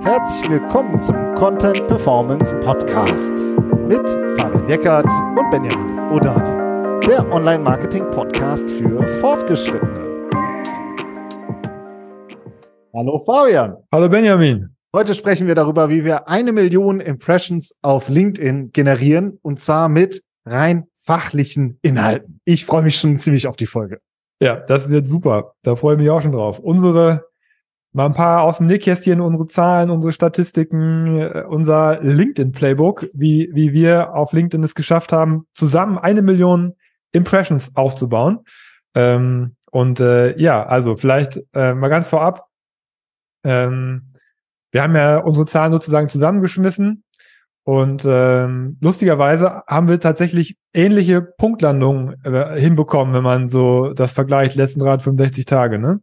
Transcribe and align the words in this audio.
Herzlich 0.00 0.50
willkommen 0.50 1.00
zum 1.00 1.16
Content 1.34 1.86
Performance 1.86 2.54
Podcast 2.60 3.32
mit 3.88 4.08
Fabian 4.38 4.68
Eckert 4.68 5.06
und 5.06 5.50
Benjamin 5.50 5.98
Odani, 6.12 7.00
der 7.06 7.30
Online-Marketing-Podcast 7.32 8.68
für 8.68 9.06
Fortgeschrittene. 9.20 10.28
Hallo 12.94 13.22
Fabian. 13.24 13.76
Hallo 13.92 14.08
Benjamin. 14.08 14.74
Heute 14.94 15.14
sprechen 15.14 15.46
wir 15.46 15.54
darüber, 15.54 15.88
wie 15.88 16.04
wir 16.04 16.28
eine 16.28 16.52
Million 16.52 17.00
Impressions 17.00 17.74
auf 17.82 18.08
LinkedIn 18.08 18.72
generieren 18.72 19.38
und 19.42 19.60
zwar 19.60 19.88
mit 19.88 20.22
rein 20.44 20.84
fachlichen 20.96 21.78
Inhalten. 21.82 22.40
Ich 22.44 22.64
freue 22.64 22.82
mich 22.82 22.96
schon 22.96 23.16
ziemlich 23.18 23.46
auf 23.46 23.56
die 23.56 23.66
Folge. 23.66 24.00
Ja, 24.40 24.56
das 24.56 24.90
wird 24.90 25.06
super. 25.06 25.54
Da 25.62 25.76
freue 25.76 25.94
ich 25.94 26.00
mich 26.00 26.10
auch 26.10 26.20
schon 26.20 26.32
drauf. 26.32 26.58
Unsere, 26.58 27.24
mal 27.94 28.06
ein 28.06 28.12
paar 28.12 28.42
aus 28.42 28.58
dem 28.58 28.66
Nähkästchen, 28.66 29.20
unsere 29.20 29.46
Zahlen, 29.46 29.90
unsere 29.90 30.12
Statistiken, 30.12 31.16
äh, 31.16 31.44
unser 31.48 32.02
LinkedIn-Playbook, 32.02 33.06
wie, 33.14 33.50
wie 33.52 33.72
wir 33.72 34.14
auf 34.14 34.32
LinkedIn 34.32 34.62
es 34.64 34.74
geschafft 34.74 35.12
haben, 35.12 35.46
zusammen 35.52 35.96
eine 35.96 36.20
Million 36.20 36.74
Impressions 37.12 37.70
aufzubauen. 37.74 38.40
Ähm, 38.94 39.54
und 39.70 40.00
äh, 40.00 40.36
ja, 40.38 40.66
also 40.66 40.96
vielleicht 40.96 41.40
äh, 41.54 41.72
mal 41.72 41.88
ganz 41.88 42.08
vorab. 42.08 42.46
Ähm, 43.44 44.08
wir 44.72 44.82
haben 44.82 44.96
ja 44.96 45.18
unsere 45.18 45.46
Zahlen 45.46 45.72
sozusagen 45.72 46.08
zusammengeschmissen 46.08 47.04
und 47.64 48.04
ähm, 48.06 48.76
lustigerweise 48.80 49.62
haben 49.66 49.88
wir 49.88 49.98
tatsächlich 49.98 50.56
ähnliche 50.74 51.22
Punktlandungen 51.22 52.16
äh, 52.24 52.60
hinbekommen, 52.60 53.14
wenn 53.14 53.22
man 53.22 53.48
so 53.48 53.94
das 53.94 54.12
vergleicht, 54.12 54.54
letzten 54.56 54.80
365 54.80 55.46
Tage, 55.46 55.78
ne? 55.78 56.00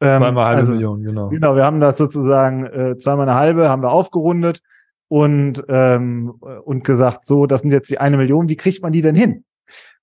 Ähm, 0.00 0.18
zweimal 0.18 0.46
halbe 0.46 0.58
also, 0.58 0.72
Million, 0.72 1.00
genau. 1.02 1.28
Genau, 1.28 1.54
wir 1.56 1.64
haben 1.64 1.80
das 1.80 1.96
sozusagen 1.96 2.66
äh, 2.66 2.98
zweimal 2.98 3.26
eine 3.28 3.38
halbe, 3.38 3.70
haben 3.70 3.82
wir 3.82 3.92
aufgerundet 3.92 4.62
und, 5.12 5.62
ähm, 5.68 6.30
und 6.64 6.84
gesagt, 6.84 7.26
so, 7.26 7.44
das 7.44 7.60
sind 7.60 7.70
jetzt 7.70 7.90
die 7.90 7.98
eine 7.98 8.16
Million, 8.16 8.48
wie 8.48 8.56
kriegt 8.56 8.82
man 8.82 8.92
die 8.92 9.02
denn 9.02 9.14
hin? 9.14 9.44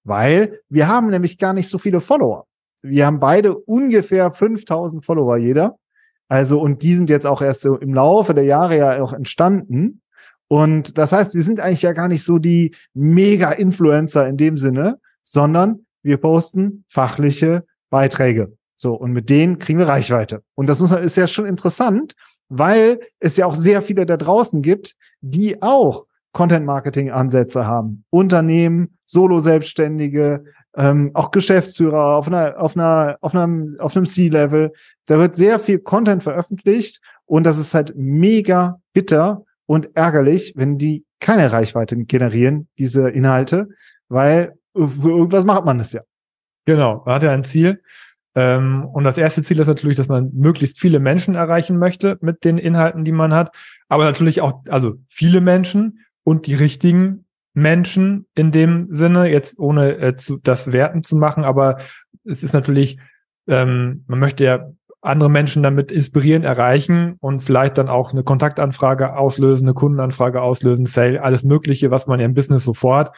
Weil 0.04 0.60
wir 0.70 0.88
haben 0.88 1.10
nämlich 1.10 1.40
gar 1.40 1.54
nicht 1.54 1.68
so 1.68 1.80
viele 1.80 2.00
Follower. 2.00 2.46
Wir 2.84 3.08
haben 3.08 3.20
beide 3.20 3.58
ungefähr 3.58 4.32
5000 4.32 5.04
Follower 5.04 5.36
jeder. 5.38 5.80
Also, 6.28 6.62
und 6.62 6.84
die 6.84 6.94
sind 6.94 7.10
jetzt 7.10 7.26
auch 7.26 7.42
erst 7.42 7.62
so 7.62 7.76
im 7.76 7.96
Laufe 7.96 8.36
der 8.36 8.44
Jahre 8.44 8.78
ja 8.78 9.02
auch 9.02 9.14
entstanden. 9.14 10.04
Und 10.48 11.00
das 11.00 11.12
heißt, 11.12 11.34
wir 11.34 11.42
sind 11.42 11.60
eigentlich 11.60 11.82
ja 11.82 11.94
gar 11.94 12.08
nicht 12.08 12.24
so 12.24 12.38
die 12.38 12.76
Mega-Influencer 12.94 14.28
in 14.28 14.38
dem 14.38 14.58
Sinne, 14.58 15.00
sondern 15.24 15.88
wir 16.04 16.18
posten 16.18 16.86
fachliche 16.88 17.66
Beiträge. 17.90 18.56
So, 18.78 18.94
und 18.94 19.14
mit 19.14 19.32
denen 19.32 19.58
kriegen 19.58 19.80
wir 19.80 19.88
Reichweite. 19.88 20.44
Und 20.54 20.70
das 20.70 20.80
ist 20.82 21.18
ja 21.18 21.26
schon 21.26 21.48
interessant, 21.48 22.14
weil 22.50 23.00
es 23.20 23.38
ja 23.38 23.46
auch 23.46 23.56
sehr 23.56 23.82
viele 23.82 24.06
da 24.06 24.18
draußen 24.18 24.62
gibt, 24.62 24.96
die 25.22 25.62
auch 25.62 26.06
Content-Marketing-Ansätze 26.34 27.66
haben. 27.66 28.04
Unternehmen, 28.10 28.98
Solo-Selbstständige, 29.06 30.44
ähm, 30.76 31.12
auch 31.14 31.32
Geschäftsführer 31.32 32.16
auf 32.16 32.28
einer, 32.28 32.60
auf 32.60 32.76
einer, 32.76 33.18
auf 33.22 33.34
einem, 33.34 33.78
auf 33.80 33.96
einem 33.96 34.06
C-Level. 34.06 34.72
Da 35.06 35.18
wird 35.18 35.36
sehr 35.36 35.60
viel 35.60 35.80
Content 35.80 36.24
veröffentlicht 36.24 37.02
und 37.26 37.46
das 37.46 37.58
ist 37.58 37.74
halt 37.74 37.94
mega 37.96 38.80
bitter, 38.94 39.46
und 39.70 39.96
ärgerlich, 39.96 40.54
wenn 40.56 40.80
die 40.80 41.06
keine 41.20 41.52
Reichweite 41.52 41.96
generieren, 41.96 42.68
diese 42.80 43.08
Inhalte, 43.08 43.70
weil 44.08 44.58
für 44.74 45.10
irgendwas 45.10 45.46
macht 45.46 45.64
man 45.64 45.78
das 45.78 45.94
ja. 45.94 46.02
Genau, 46.66 47.04
man 47.06 47.14
hat 47.14 47.22
ja 47.22 47.32
ein 47.32 47.44
Ziel. 47.44 47.80
Ähm, 48.36 48.86
und 48.86 49.04
das 49.04 49.18
erste 49.18 49.42
Ziel 49.42 49.60
ist 49.60 49.68
natürlich, 49.68 49.98
dass 49.98 50.08
man 50.08 50.32
möglichst 50.34 50.80
viele 50.80 51.00
Menschen 51.00 51.36
erreichen 51.36 51.78
möchte 51.78 52.18
mit 52.22 52.44
den 52.44 52.58
Inhalten, 52.58 53.06
die 53.06 53.12
man 53.12 53.34
hat. 53.34 53.56
Aber 53.88 54.06
natürlich 54.06 54.42
auch, 54.42 54.64
also 54.70 54.96
viele 55.08 55.42
Menschen 55.42 56.06
und 56.24 56.48
die 56.48 56.56
richtigen 56.56 57.26
Menschen 57.54 58.28
in 58.36 58.52
dem 58.52 58.88
Sinne, 58.92 59.30
jetzt 59.30 59.60
ohne 59.60 59.98
äh, 59.98 60.16
zu, 60.16 60.38
das 60.38 60.72
Werten 60.72 61.04
zu 61.04 61.16
machen, 61.16 61.44
aber 61.44 61.80
es 62.24 62.44
ist 62.44 62.54
natürlich, 62.54 63.00
ähm, 63.48 64.04
man 64.08 64.20
möchte 64.20 64.44
ja 64.44 64.70
andere 65.02 65.30
Menschen 65.30 65.64
damit 65.64 65.92
inspirieren, 65.92 66.44
erreichen 66.44 67.16
und 67.22 67.40
vielleicht 67.40 67.78
dann 67.78 67.88
auch 67.88 68.12
eine 68.12 68.24
Kontaktanfrage 68.24 69.16
auslösen, 69.16 69.68
eine 69.68 69.74
Kundenanfrage 69.74 70.42
auslösen, 70.42 70.86
Sale, 70.86 71.24
alles 71.24 71.44
Mögliche, 71.44 71.90
was 71.90 72.06
man 72.06 72.20
im 72.20 72.34
Business 72.34 72.66
sofort. 72.66 73.16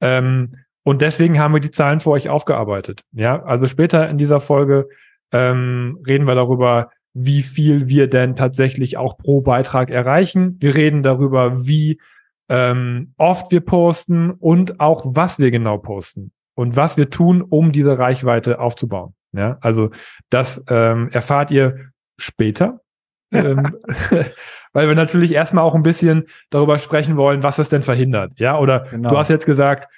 Ähm, 0.00 0.54
und 0.86 1.02
deswegen 1.02 1.40
haben 1.40 1.52
wir 1.52 1.58
die 1.58 1.72
Zahlen 1.72 1.98
für 1.98 2.10
euch 2.10 2.28
aufgearbeitet. 2.28 3.02
Ja, 3.10 3.42
also 3.42 3.66
später 3.66 4.08
in 4.08 4.18
dieser 4.18 4.38
Folge 4.38 4.88
ähm, 5.32 5.98
reden 6.06 6.28
wir 6.28 6.36
darüber, 6.36 6.92
wie 7.12 7.42
viel 7.42 7.88
wir 7.88 8.06
denn 8.08 8.36
tatsächlich 8.36 8.96
auch 8.96 9.18
pro 9.18 9.40
Beitrag 9.40 9.90
erreichen. 9.90 10.58
Wir 10.60 10.76
reden 10.76 11.02
darüber, 11.02 11.66
wie 11.66 12.00
ähm, 12.48 13.14
oft 13.16 13.50
wir 13.50 13.62
posten 13.62 14.30
und 14.30 14.78
auch 14.78 15.02
was 15.04 15.40
wir 15.40 15.50
genau 15.50 15.78
posten 15.78 16.30
und 16.54 16.76
was 16.76 16.96
wir 16.96 17.10
tun, 17.10 17.42
um 17.42 17.72
diese 17.72 17.98
Reichweite 17.98 18.60
aufzubauen. 18.60 19.12
Ja, 19.32 19.58
also 19.62 19.90
das 20.30 20.62
ähm, 20.68 21.08
erfahrt 21.10 21.50
ihr 21.50 21.90
später. 22.16 22.78
ähm, 23.32 23.76
weil 24.72 24.86
wir 24.86 24.94
natürlich 24.94 25.32
erstmal 25.32 25.64
auch 25.64 25.74
ein 25.74 25.82
bisschen 25.82 26.26
darüber 26.50 26.78
sprechen 26.78 27.16
wollen, 27.16 27.42
was 27.42 27.58
es 27.58 27.70
denn 27.70 27.82
verhindert. 27.82 28.34
Ja, 28.36 28.56
oder 28.56 28.86
genau. 28.88 29.10
du 29.10 29.18
hast 29.18 29.30
jetzt 29.30 29.46
gesagt, 29.46 29.88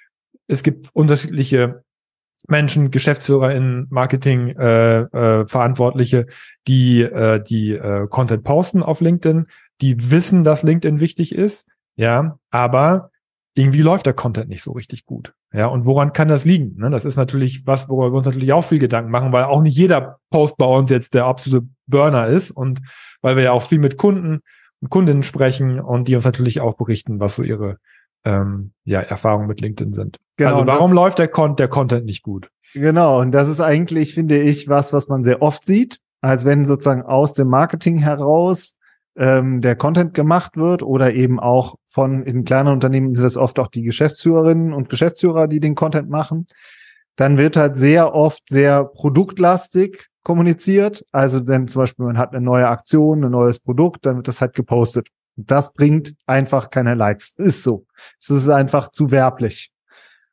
es 0.48 0.62
gibt 0.62 0.88
unterschiedliche 0.94 1.84
Menschen, 2.48 2.91
Geschäftsführer 2.91 3.54
in 3.54 3.86
Marketing, 3.91 4.48
äh, 4.56 5.00
äh, 5.00 5.47
Verantwortliche, 5.47 6.26
die 6.66 7.03
äh, 7.03 7.42
die 7.42 7.72
äh, 7.72 8.06
Content 8.09 8.42
posten 8.42 8.82
auf 8.82 9.00
LinkedIn, 9.00 9.47
die 9.81 10.10
wissen, 10.10 10.44
dass 10.44 10.62
LinkedIn 10.62 11.00
wichtig 11.00 11.34
ist, 11.34 11.66
ja, 11.97 12.38
aber 12.50 13.10
irgendwie 13.54 13.82
läuft 13.82 14.06
der 14.06 14.14
Content 14.14 14.48
nicht 14.48 14.62
so 14.62 14.72
richtig 14.72 15.04
gut. 15.04 15.34
Ja, 15.53 15.66
und 15.66 15.84
woran 15.84 16.12
kann 16.12 16.28
das 16.28 16.44
liegen? 16.44 16.76
Ne, 16.76 16.91
das 16.91 17.04
ist 17.04 17.16
natürlich 17.16 17.66
was, 17.66 17.88
worüber 17.88 18.12
wir 18.12 18.19
uns 18.19 18.26
natürlich 18.26 18.53
auch 18.53 18.64
viel 18.64 18.78
Gedanken 18.78 19.10
machen, 19.10 19.32
weil 19.32 19.44
auch 19.44 19.62
nicht 19.62 19.76
jeder 19.76 20.19
Post 20.31 20.56
bei 20.58 20.66
uns 20.66 20.91
jetzt 20.91 21.14
der 21.14 21.25
absolute 21.25 21.66
Burner 21.87 22.28
ist 22.28 22.50
und 22.50 22.81
weil 23.20 23.37
wir 23.37 23.44
ja 23.44 23.53
auch 23.53 23.62
viel 23.62 23.78
mit 23.78 23.97
Kunden 23.97 24.41
und 24.81 24.91
Kundinnen 24.91 25.22
sprechen 25.22 25.81
und 25.81 26.06
die 26.06 26.14
uns 26.14 26.25
natürlich 26.25 26.60
auch 26.60 26.76
berichten, 26.76 27.19
was 27.19 27.37
so 27.37 27.42
ihre 27.42 27.78
ähm, 28.28 28.72
ja, 28.84 29.00
Erfahrungen 29.00 29.49
mit 29.49 29.61
LinkedIn 29.61 29.94
sind. 29.94 30.19
Genau, 30.37 30.56
also 30.56 30.66
warum 30.66 30.91
das, 30.91 30.94
läuft 30.94 31.19
der, 31.19 31.28
Con 31.28 31.56
der 31.56 31.69
Content 31.69 32.05
nicht 32.05 32.22
gut? 32.22 32.50
Genau, 32.75 33.21
und 33.21 33.33
das 33.33 33.49
ist 33.49 33.61
eigentlich, 33.61 34.15
finde 34.15 34.39
ich, 34.39 34.69
was, 34.69 34.93
was 34.93 35.09
man 35.09 35.25
sehr 35.25 35.41
oft 35.41 35.65
sieht, 35.65 35.99
als 36.21 36.44
wenn 36.44 36.67
sozusagen 36.67 37.03
aus 37.03 37.33
dem 37.33 37.49
Marketing 37.49 37.97
heraus 37.97 38.75
ähm, 39.17 39.62
der 39.62 39.76
Content 39.76 40.12
gemacht 40.12 40.56
wird 40.56 40.82
oder 40.82 41.14
eben 41.14 41.41
auch 41.41 41.76
von 41.87 42.23
in 42.23 42.44
kleinen 42.44 42.69
Unternehmen 42.69 43.12
ist 43.12 43.23
es 43.23 43.38
oft 43.38 43.58
auch 43.58 43.69
die 43.69 43.82
Geschäftsführerinnen 43.82 44.75
und 44.75 44.91
Geschäftsführer, 44.91 45.49
die 45.49 45.61
den 45.61 45.75
Content 45.75 46.11
machen. 46.11 46.47
Dann 47.17 47.38
wird 47.38 47.56
halt 47.56 47.76
sehr 47.76 48.14
oft 48.14 48.43
sehr 48.49 48.85
produktlastig 48.85 50.06
kommuniziert. 50.23 51.05
Also 51.11 51.49
wenn 51.49 51.67
zum 51.67 51.82
Beispiel 51.82 52.05
man 52.05 52.19
hat 52.19 52.35
eine 52.35 52.44
neue 52.44 52.69
Aktion, 52.69 53.25
ein 53.25 53.31
neues 53.31 53.58
Produkt, 53.58 54.05
dann 54.05 54.17
wird 54.17 54.29
das 54.29 54.41
halt 54.43 54.55
gepostet. 54.55 55.08
Das 55.46 55.73
bringt 55.73 56.14
einfach 56.26 56.70
keine 56.70 56.94
Likes. 56.94 57.35
Ist 57.37 57.62
so. 57.62 57.87
Es 58.20 58.31
ist 58.31 58.49
einfach 58.49 58.90
zu 58.90 59.11
werblich. 59.11 59.70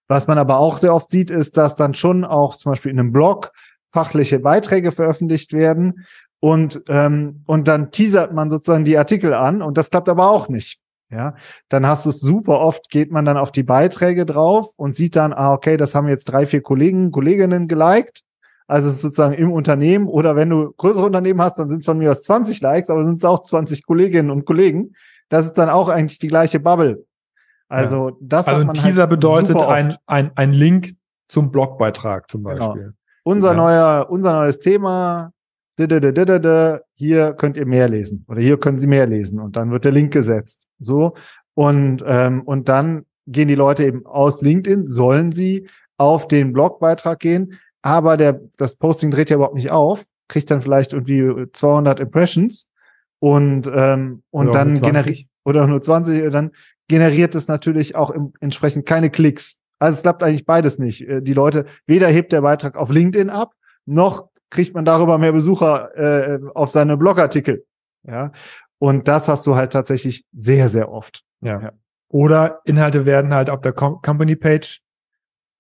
Was 0.07 0.27
man 0.27 0.37
aber 0.37 0.57
auch 0.57 0.77
sehr 0.77 0.93
oft 0.93 1.09
sieht, 1.09 1.31
ist, 1.31 1.57
dass 1.57 1.75
dann 1.75 1.93
schon 1.93 2.25
auch 2.25 2.55
zum 2.55 2.71
Beispiel 2.71 2.91
in 2.91 2.99
einem 2.99 3.11
Blog 3.11 3.51
fachliche 3.91 4.39
Beiträge 4.39 4.91
veröffentlicht 4.91 5.53
werden 5.53 6.05
und, 6.39 6.83
ähm, 6.89 7.43
und 7.45 7.67
dann 7.67 7.91
teasert 7.91 8.33
man 8.33 8.49
sozusagen 8.49 8.85
die 8.85 8.97
Artikel 8.97 9.33
an 9.33 9.61
und 9.61 9.77
das 9.77 9.89
klappt 9.89 10.09
aber 10.09 10.29
auch 10.29 10.49
nicht. 10.49 10.79
Ja, 11.11 11.35
dann 11.69 11.85
hast 11.85 12.05
du 12.05 12.09
es 12.09 12.19
super 12.19 12.59
oft, 12.59 12.89
geht 12.89 13.11
man 13.11 13.25
dann 13.25 13.37
auf 13.37 13.51
die 13.51 13.63
Beiträge 13.63 14.25
drauf 14.25 14.71
und 14.75 14.95
sieht 14.95 15.15
dann, 15.15 15.33
ah, 15.33 15.53
okay, 15.53 15.77
das 15.77 15.93
haben 15.93 16.07
jetzt 16.07 16.25
drei, 16.25 16.45
vier 16.45 16.61
Kollegen, 16.61 17.11
Kolleginnen 17.11 17.67
geliked, 17.67 18.21
Also 18.67 18.89
sozusagen 18.89 19.35
im 19.35 19.51
Unternehmen 19.51 20.07
oder 20.07 20.35
wenn 20.35 20.49
du 20.49 20.73
größere 20.77 21.05
Unternehmen 21.05 21.41
hast, 21.41 21.59
dann 21.59 21.69
sind 21.69 21.79
es 21.79 21.85
von 21.85 21.97
mir 21.97 22.11
aus 22.11 22.23
20 22.23 22.61
Likes, 22.61 22.89
aber 22.89 23.03
sind 23.03 23.17
es 23.17 23.25
auch 23.25 23.41
20 23.41 23.85
Kolleginnen 23.85 24.31
und 24.31 24.45
Kollegen. 24.45 24.93
Das 25.29 25.45
ist 25.45 25.53
dann 25.53 25.69
auch 25.69 25.89
eigentlich 25.89 26.19
die 26.19 26.27
gleiche 26.27 26.59
Bubble. 26.59 27.05
Also 27.67 28.09
ja. 28.09 28.15
das 28.21 28.47
also 28.47 28.61
ein 28.61 28.67
halt 28.67 28.77
Teaser 28.81 29.01
halt 29.03 29.09
bedeutet 29.11 29.57
ein, 29.57 29.95
ein, 30.07 30.31
ein 30.35 30.51
Link 30.51 30.93
zum 31.27 31.51
Blogbeitrag 31.51 32.29
zum 32.29 32.43
genau. 32.43 32.57
Beispiel. 32.57 32.81
Genau. 32.83 32.95
Unser 33.23 33.49
ja. 33.49 33.55
neuer, 33.55 34.07
unser 34.09 34.33
neues 34.33 34.59
Thema, 34.59 35.31
hier 35.77 37.33
könnt 37.33 37.57
ihr 37.57 37.65
mehr 37.65 37.89
lesen 37.89 38.25
oder 38.27 38.39
hier 38.39 38.59
können 38.59 38.77
Sie 38.77 38.87
mehr 38.87 39.07
lesen 39.07 39.39
und 39.39 39.55
dann 39.55 39.71
wird 39.71 39.83
der 39.85 39.91
Link 39.91 40.13
gesetzt. 40.13 40.67
So 40.79 41.15
und 41.53 42.03
ähm, 42.07 42.43
und 42.43 42.69
dann 42.69 43.05
gehen 43.27 43.47
die 43.47 43.55
Leute 43.55 43.83
eben 43.83 44.05
aus 44.05 44.41
LinkedIn, 44.41 44.87
sollen 44.87 45.31
sie 45.31 45.67
auf 45.97 46.27
den 46.27 46.53
Blogbeitrag 46.53 47.19
gehen, 47.19 47.59
aber 47.85 48.17
der 48.17 48.41
das 48.57 48.75
Posting 48.77 49.11
dreht 49.11 49.29
ja 49.29 49.35
überhaupt 49.35 49.53
nicht 49.53 49.69
auf, 49.69 50.05
kriegt 50.27 50.49
dann 50.49 50.61
vielleicht 50.61 50.91
irgendwie 50.91 51.51
200 51.51 51.99
Impressions 51.99 52.67
und 53.19 53.71
ähm, 53.71 54.23
und 54.31 54.49
oder 54.49 54.59
dann 54.59 54.73
generiert 54.73 55.27
oder 55.43 55.67
nur 55.67 55.83
20 55.83 56.31
dann 56.31 56.49
generiert 56.87 57.35
es 57.35 57.47
natürlich 57.47 57.95
auch 57.95 58.09
im, 58.09 58.33
entsprechend 58.39 58.87
keine 58.87 59.11
Klicks. 59.11 59.59
Also 59.77 59.97
es 59.97 60.01
klappt 60.01 60.23
eigentlich 60.23 60.47
beides 60.47 60.79
nicht. 60.79 61.07
Äh, 61.07 61.21
die 61.21 61.33
Leute, 61.33 61.65
weder 61.85 62.07
hebt 62.07 62.31
der 62.31 62.41
Beitrag 62.41 62.75
auf 62.75 62.89
LinkedIn 62.89 63.29
ab, 63.29 63.53
noch 63.85 64.29
kriegt 64.49 64.73
man 64.73 64.83
darüber 64.83 65.19
mehr 65.19 65.33
Besucher 65.33 65.95
äh, 65.95 66.39
auf 66.55 66.71
seine 66.71 66.97
Blogartikel. 66.97 67.65
Ja. 68.01 68.31
Und 68.79 69.07
das 69.07 69.27
hast 69.27 69.45
du 69.45 69.55
halt 69.55 69.73
tatsächlich 69.73 70.25
sehr, 70.35 70.69
sehr 70.69 70.91
oft. 70.91 71.23
Ja. 71.41 71.61
ja. 71.61 71.71
Oder 72.09 72.61
Inhalte 72.65 73.05
werden 73.05 73.31
halt 73.31 73.51
auf 73.51 73.61
der 73.61 73.73
Com 73.73 74.01
Company 74.01 74.35
Page 74.35 74.81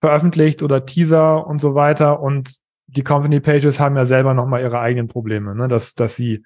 veröffentlicht 0.05 0.61
oder 0.61 0.85
Teaser 0.85 1.47
und 1.47 1.59
so 1.59 1.73
weiter. 1.73 2.19
Und 2.19 2.57
die 2.85 3.03
Company 3.03 3.39
Pages 3.39 3.79
haben 3.79 3.95
ja 3.95 4.05
selber 4.05 4.35
nochmal 4.35 4.61
ihre 4.61 4.79
eigenen 4.79 5.07
Probleme, 5.07 5.55
ne? 5.55 5.67
dass, 5.67 5.95
dass 5.95 6.15
sie 6.15 6.43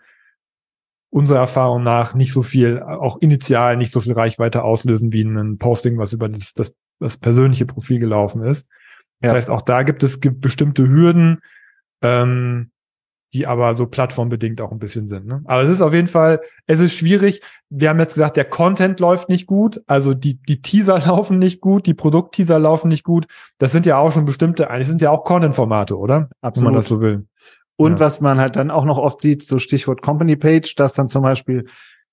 unserer 1.09 1.39
Erfahrung 1.39 1.83
nach 1.83 2.13
nicht 2.13 2.31
so 2.31 2.41
viel, 2.41 2.81
auch 2.81 3.17
initial 3.19 3.75
nicht 3.75 3.91
so 3.91 3.99
viel 3.99 4.13
Reichweite 4.13 4.63
auslösen 4.63 5.11
wie 5.11 5.23
ein 5.23 5.57
Posting, 5.57 5.97
was 5.97 6.13
über 6.13 6.29
das, 6.29 6.53
das, 6.53 6.73
das 6.99 7.17
persönliche 7.17 7.65
Profil 7.65 7.99
gelaufen 7.99 8.43
ist. 8.43 8.69
Das 9.19 9.31
ja. 9.31 9.35
heißt, 9.35 9.49
auch 9.49 9.61
da 9.61 9.83
gibt 9.83 10.03
es 10.03 10.21
gibt 10.21 10.39
bestimmte 10.39 10.87
Hürden, 10.87 11.41
ähm, 12.01 12.71
die 13.33 13.45
aber 13.45 13.75
so 13.75 13.85
plattformbedingt 13.85 14.59
auch 14.61 14.71
ein 14.71 14.79
bisschen 14.79 15.07
sind. 15.07 15.27
Ne? 15.27 15.41
Aber 15.45 15.61
es 15.61 15.69
ist 15.69 15.81
auf 15.81 15.93
jeden 15.93 16.07
Fall, 16.07 16.41
es 16.65 16.79
ist 16.79 16.95
schwierig. 16.95 17.41
Wir 17.69 17.89
haben 17.89 17.99
jetzt 17.99 18.15
gesagt, 18.15 18.37
der 18.37 18.45
Content 18.45 18.99
läuft 18.99 19.29
nicht 19.29 19.45
gut, 19.45 19.81
also 19.85 20.13
die, 20.13 20.35
die 20.35 20.61
Teaser 20.61 20.99
laufen 21.07 21.37
nicht 21.37 21.61
gut, 21.61 21.85
die 21.85 21.93
Produktteaser 21.93 22.57
laufen 22.57 22.87
nicht 22.87 23.03
gut. 23.03 23.27
Das 23.59 23.71
sind 23.71 23.85
ja 23.85 23.97
auch 23.97 24.11
schon 24.11 24.25
bestimmte, 24.25 24.69
eigentlich 24.69 24.87
sind 24.87 25.01
ja 25.01 25.11
auch 25.11 25.23
Content-Formate, 25.23 25.97
oder? 25.97 26.29
Absolut. 26.41 26.55
Wenn 26.67 26.73
man 26.73 26.79
das 26.79 26.87
so 26.87 27.01
will. 27.01 27.27
Und 27.77 27.93
ja. 27.93 27.99
was 27.99 28.19
man 28.19 28.39
halt 28.39 28.55
dann 28.55 28.71
auch 28.71 28.83
noch 28.83 28.97
oft 28.97 29.21
sieht, 29.21 29.43
so 29.43 29.59
Stichwort 29.59 30.01
Company 30.01 30.35
Page, 30.35 30.75
dass 30.75 30.93
dann 30.93 31.07
zum 31.07 31.21
Beispiel 31.21 31.65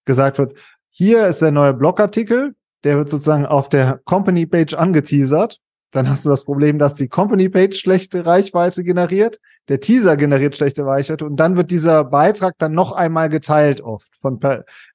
gesagt 0.04 0.38
wird, 0.38 0.54
hier 0.90 1.26
ist 1.26 1.42
der 1.42 1.50
neue 1.50 1.74
Blogartikel, 1.74 2.54
der 2.84 2.98
wird 2.98 3.08
sozusagen 3.08 3.46
auf 3.46 3.68
der 3.68 4.00
Company 4.04 4.46
Page 4.46 4.74
angeteasert. 4.74 5.58
Dann 5.96 6.10
hast 6.10 6.24
du 6.24 6.28
das 6.28 6.44
Problem, 6.44 6.78
dass 6.78 6.94
die 6.94 7.08
Company 7.08 7.48
Page 7.48 7.74
schlechte 7.78 8.26
Reichweite 8.26 8.84
generiert, 8.84 9.40
der 9.68 9.80
Teaser 9.80 10.16
generiert 10.16 10.56
schlechte 10.56 10.84
Reichweite 10.84 11.24
und 11.24 11.36
dann 11.36 11.56
wird 11.56 11.70
dieser 11.70 12.04
Beitrag 12.04 12.54
dann 12.58 12.72
noch 12.72 12.92
einmal 12.92 13.28
geteilt 13.28 13.80
oft 13.80 14.08
von 14.20 14.38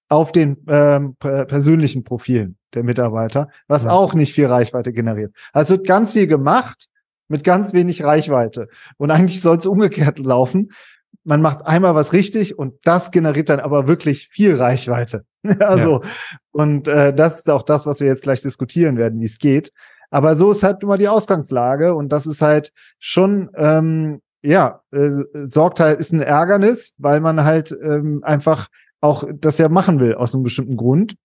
auf 0.09 0.31
den 0.31 0.57
ähm, 0.67 1.15
persönlichen 1.15 2.03
Profilen 2.03 2.57
der 2.73 2.83
Mitarbeiter, 2.83 3.49
was 3.67 3.85
ja. 3.85 3.91
auch 3.91 4.13
nicht 4.13 4.33
viel 4.33 4.45
Reichweite 4.45 4.93
generiert. 4.93 5.33
Also 5.53 5.73
es 5.73 5.79
wird 5.79 5.87
ganz 5.87 6.13
viel 6.13 6.27
gemacht, 6.27 6.87
mit 7.31 7.43
ganz 7.43 7.73
wenig 7.73 8.03
Reichweite. 8.03 8.67
Und 8.97 9.09
eigentlich 9.09 9.41
soll 9.41 9.57
es 9.57 9.65
umgekehrt 9.65 10.19
laufen. 10.19 10.71
Man 11.23 11.41
macht 11.41 11.65
einmal 11.65 11.95
was 11.95 12.13
richtig 12.13 12.59
und 12.59 12.75
das 12.83 13.09
generiert 13.09 13.49
dann 13.49 13.59
aber 13.59 13.87
wirklich 13.87 14.27
viel 14.27 14.55
Reichweite. 14.55 15.25
also, 15.59 16.01
ja. 16.01 16.09
und 16.51 16.87
äh, 16.87 17.13
das 17.13 17.39
ist 17.39 17.49
auch 17.49 17.63
das, 17.63 17.85
was 17.85 17.99
wir 17.99 18.07
jetzt 18.07 18.23
gleich 18.23 18.41
diskutieren 18.41 18.97
werden, 18.97 19.19
wie 19.19 19.25
es 19.25 19.39
geht. 19.39 19.71
Aber 20.11 20.35
so 20.35 20.51
ist 20.51 20.61
halt 20.61 20.83
immer 20.83 20.97
die 20.97 21.07
Ausgangslage 21.07 21.95
und 21.95 22.09
das 22.09 22.27
ist 22.27 22.41
halt 22.41 22.71
schon, 22.99 23.49
ähm, 23.55 24.21
ja, 24.43 24.81
äh, 24.91 25.09
sorgt 25.47 25.79
halt, 25.79 25.99
ist 25.99 26.11
ein 26.11 26.21
Ärgernis, 26.21 26.93
weil 26.97 27.21
man 27.21 27.43
halt 27.43 27.75
ähm, 27.81 28.21
einfach 28.23 28.67
auch 28.99 29.23
das 29.33 29.57
ja 29.57 29.69
machen 29.69 29.99
will 29.99 30.13
aus 30.13 30.35
einem 30.35 30.43
bestimmten 30.43 30.77
Grund. 30.77 31.15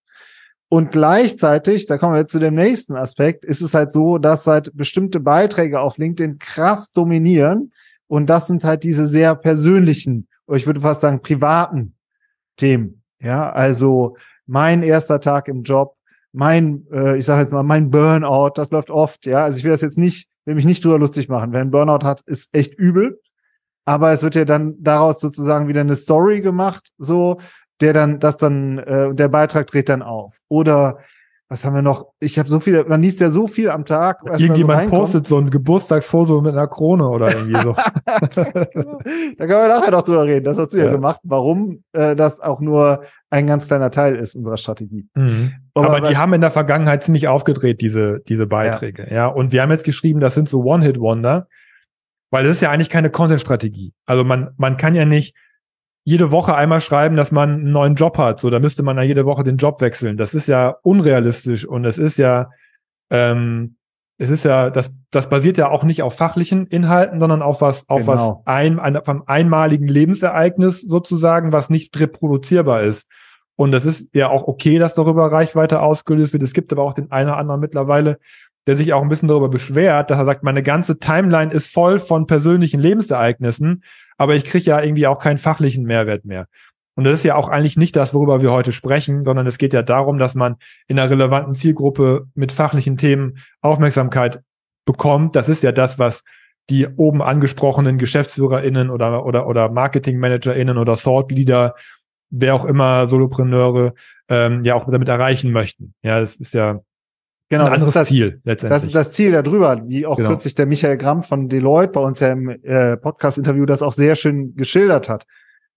Und 0.69 0.93
gleichzeitig, 0.93 1.87
da 1.87 1.99
kommen 1.99 2.15
wir 2.15 2.21
jetzt 2.21 2.33
zu 2.33 2.39
dem 2.39 2.55
nächsten 2.55 2.97
Aspekt, 2.97 3.45
ist 3.45 3.61
es 3.61 3.75
halt 3.75 3.93
so, 3.93 4.19
dass 4.19 4.47
halt 4.47 4.71
bestimmte 4.75 5.21
Beiträge 5.21 5.81
auf 5.81 5.99
LinkedIn 5.99 6.39
krass 6.39 6.91
dominieren. 6.91 7.73
Und 8.09 8.27
das 8.31 8.47
sind 8.47 8.65
halt 8.65 8.83
diese 8.85 9.07
sehr 9.07 9.35
persönlichen, 9.35 10.29
oder 10.47 10.57
ich 10.57 10.67
würde 10.67 10.81
fast 10.81 11.01
sagen 11.01 11.21
privaten 11.23 11.95
Themen. 12.57 13.03
Ja, 13.21 13.51
also 13.51 14.17
mein 14.47 14.83
erster 14.83 15.21
Tag 15.21 15.49
im 15.49 15.63
Job, 15.63 15.96
mein, 16.37 16.87
äh, 16.93 17.17
ich 17.17 17.25
sage 17.25 17.41
jetzt 17.41 17.53
mal, 17.53 17.63
mein 17.63 17.91
Burnout, 17.91 18.51
das 18.55 18.71
läuft 18.71 18.91
oft. 18.91 19.25
Ja, 19.25 19.45
also 19.45 19.57
ich 19.57 19.65
will 19.65 19.71
das 19.71 19.81
jetzt 19.81 19.97
nicht, 19.97 20.29
will 20.45 20.55
mich 20.55 20.67
nicht 20.67 20.85
drüber 20.85 20.99
lustig 20.99 21.29
machen. 21.29 21.53
Wer 21.53 21.63
ein 21.63 21.71
Burnout 21.71 22.05
hat, 22.05 22.21
ist 22.27 22.55
echt 22.55 22.75
übel. 22.75 23.21
Aber 23.87 24.13
es 24.13 24.23
wird 24.23 24.35
ja 24.35 24.45
dann 24.45 24.75
daraus 24.79 25.19
sozusagen 25.21 25.67
wieder 25.67 25.81
eine 25.81 25.97
Story 25.97 26.43
gemacht, 26.43 26.91
so 26.99 27.39
der 27.81 27.93
dann, 27.95 28.21
das 28.21 28.37
dann, 28.37 28.79
äh, 28.79 29.15
der 29.15 29.29
Beitrag 29.29 29.67
dreht 29.67 29.89
dann 29.89 30.03
auf. 30.03 30.37
Oder 30.49 30.99
was 31.49 31.65
haben 31.65 31.75
wir 31.75 31.83
noch? 31.83 32.13
Ich 32.19 32.41
habe 32.41 32.49
so 32.49 32.59
viel, 32.59 32.85
man 32.89 33.03
liest 33.03 33.21
ja 33.21 33.31
so 33.31 33.47
viel 33.47 33.71
am 33.71 33.85
Tag. 33.85 34.19
Irgendjemand 34.25 34.91
so 34.91 34.91
postet 34.91 35.27
so 35.29 35.39
ein 35.39 35.51
Geburtstagsfoto 35.51 36.41
mit 36.41 36.53
einer 36.53 36.67
Krone 36.67 37.09
oder 37.09 37.33
irgendwie 37.33 37.61
so. 37.61 37.73
da 38.05 38.25
können 38.35 38.83
wir 39.37 39.69
nachher 39.69 39.93
noch 39.93 40.03
drüber 40.03 40.25
reden. 40.25 40.45
Das 40.45 40.59
hast 40.59 40.73
du 40.73 40.79
ja, 40.79 40.87
ja 40.87 40.91
gemacht, 40.91 41.21
warum 41.23 41.85
äh, 41.93 42.17
das 42.17 42.41
auch 42.41 42.61
nur 42.61 43.05
ein 43.31 43.47
ganz 43.47 43.69
kleiner 43.69 43.93
Teil 43.93 44.17
ist 44.17 44.35
unserer 44.35 44.57
Strategie. 44.57 45.09
Mhm. 45.15 45.53
Aber, 45.75 45.89
Aber 45.91 46.09
die 46.09 46.17
haben 46.17 46.35
in 46.35 46.41
der 46.41 46.51
Vergangenheit 46.51 47.05
ziemlich 47.05 47.29
aufgedreht, 47.29 47.81
diese, 47.81 48.21
diese 48.27 48.49
Beiträge. 48.49 49.07
Ja. 49.09 49.15
ja. 49.15 49.27
Und 49.29 49.53
wir 49.53 49.63
haben 49.63 49.71
jetzt 49.71 49.85
geschrieben, 49.85 50.19
das 50.19 50.35
sind 50.35 50.49
so 50.49 50.65
One-Hit-Wonder, 50.65 51.47
weil 52.33 52.43
das 52.43 52.57
ist 52.57 52.63
ja 52.63 52.71
eigentlich 52.71 52.91
keine 52.91 53.11
Content-Strategie. 53.11 53.93
Also 54.05 54.25
man, 54.25 54.51
man 54.57 54.77
kann 54.77 54.97
ja 54.97 55.05
nicht 55.05 55.37
jede 56.07 56.31
Woche 56.31 56.55
einmal 56.55 56.81
schreiben, 56.81 57.17
dass 57.17 57.33
man 57.33 57.51
einen 57.51 57.73
neuen 57.73 57.97
Job 57.97 58.17
hat. 58.17 58.39
So, 58.39 58.49
da 58.49 58.61
müsste 58.61 58.85
man 58.85 58.97
ja 58.97 59.03
jede 59.03 59.27
Woche 59.27 59.43
den 59.43 59.57
Job 59.57 59.81
wechseln. 59.81 60.17
Das 60.17 60.35
ist 60.35 60.47
ja 60.47 60.77
unrealistisch 60.83 61.67
und 61.67 61.85
es 61.85 61.99
ist 61.99 62.17
ja, 62.17 62.49
ähm, 63.11 63.75
es 64.17 64.31
ist 64.31 64.45
ja, 64.45 64.71
das, 64.71 64.93
das 65.11 65.29
basiert 65.29 65.59
ja 65.59 65.69
auch 65.69 65.83
nicht 65.83 66.05
auf 66.05 66.17
fachlichen 66.17 66.69
Inhalten, 66.69 67.19
sondern 67.19 67.43
auf 67.43 67.61
was, 67.61 67.89
auf 67.89 68.07
genau. 68.07 68.13
was 68.13 68.47
ein, 68.47 68.79
ein, 68.79 68.97
auf 68.97 69.09
einem 69.09 69.25
einmaligen 69.27 69.89
Lebensereignis 69.89 70.81
sozusagen, 70.81 71.53
was 71.53 71.71
nicht 71.71 71.99
reproduzierbar 71.99 72.83
ist. 72.83 73.09
Und 73.57 73.73
das 73.73 73.85
ist 73.85 74.09
ja 74.15 74.29
auch 74.29 74.47
okay, 74.47 74.79
dass 74.79 74.95
darüber 74.95 75.33
Reichweite 75.33 75.83
ausgelöst 75.83 76.33
wird. 76.33 76.45
Es 76.45 76.53
gibt 76.53 76.73
aber 76.73 76.85
auch 76.85 76.95
den 76.95 77.11
einen 77.11 77.31
oder 77.31 77.39
anderen 77.39 77.61
mittlerweile, 77.61 78.21
der 78.69 78.77
sich 78.77 78.93
auch 78.93 79.03
ein 79.03 79.09
bisschen 79.09 79.29
darüber 79.29 79.49
beschwert, 79.49 80.13
dass 80.13 80.19
er 80.19 80.25
sagt, 80.25 80.45
meine 80.45 80.63
ganze 80.63 81.01
Timeline 81.01 81.53
ist 81.53 81.67
voll 81.67 81.99
von 81.99 82.29
persönlichen 82.29 82.79
Lebensereignissen, 82.79 83.83
aber 84.17 84.35
ich 84.35 84.45
kriege 84.45 84.65
ja 84.65 84.81
irgendwie 84.81 85.07
auch 85.07 85.19
keinen 85.19 85.39
fachlichen 85.39 85.85
Mehrwert 85.85 86.25
mehr. 86.25 86.47
Und 86.95 87.05
das 87.05 87.15
ist 87.15 87.25
ja 87.25 87.37
auch 87.37 87.49
eigentlich 87.49 87.77
nicht 87.77 87.95
das, 87.95 88.15
worüber 88.15 88.41
wir 88.41 88.53
heute 88.53 88.73
sprechen, 88.73 89.25
sondern 89.25 89.47
es 89.47 89.59
geht 89.59 89.75
ja 89.75 89.83
darum, 89.83 90.19
dass 90.19 90.35
man 90.35 90.57
in 90.89 90.99
einer 90.99 91.11
relevanten 91.11 91.55
Zielgruppe 91.55 92.27
mit 92.35 92.53
fachlichen 92.53 92.97
Themen 92.97 93.39
Aufmerksamkeit 93.61 94.41
bekommt. 94.87 95.37
Das 95.37 95.51
ist 95.51 95.63
ja 95.63 95.73
das, 95.73 95.99
was 95.99 96.23
die 96.71 96.87
oben 96.87 97.21
angesprochenen 97.23 97.99
GeschäftsführerInnen 97.99 98.91
oder, 98.91 99.27
oder, 99.27 99.47
oder 99.47 99.71
MarketingmanagerInnen 99.71 100.79
oder 100.79 100.97
Thought 100.97 101.33
wer 102.31 102.55
auch 102.55 102.65
immer, 102.65 103.07
Solopreneure, 103.07 103.95
ähm, 104.29 104.65
ja 104.65 104.75
auch 104.75 104.91
damit 104.91 105.09
erreichen 105.09 105.53
möchten. 105.53 105.95
Ja, 106.03 106.19
das 106.19 106.37
ist 106.37 106.55
ja 106.55 106.81
Genau, 107.49 107.67
ein 107.67 107.73
anderes 107.75 107.95
das, 107.95 108.09
Ziel 108.09 108.41
letztendlich. 108.45 108.77
Das 108.77 108.85
ist 108.85 108.95
das 108.95 109.13
Ziel 109.13 109.31
darüber, 109.31 109.81
wie 109.87 110.05
auch 110.05 110.17
genau. 110.17 110.31
kürzlich 110.31 110.55
der 110.55 110.67
Michael 110.67 110.97
Gramm 110.97 111.23
von 111.23 111.49
Deloitte 111.49 111.93
bei 111.93 112.01
uns 112.01 112.19
ja 112.21 112.33
im 112.33 112.49
äh, 112.49 112.97
Podcast-Interview 112.97 113.67
das 113.67 113.83
auch 113.83 113.93
sehr 113.93 114.17
schön 114.17 114.57
geschildert 114.57 115.09
hat. 115.09 115.27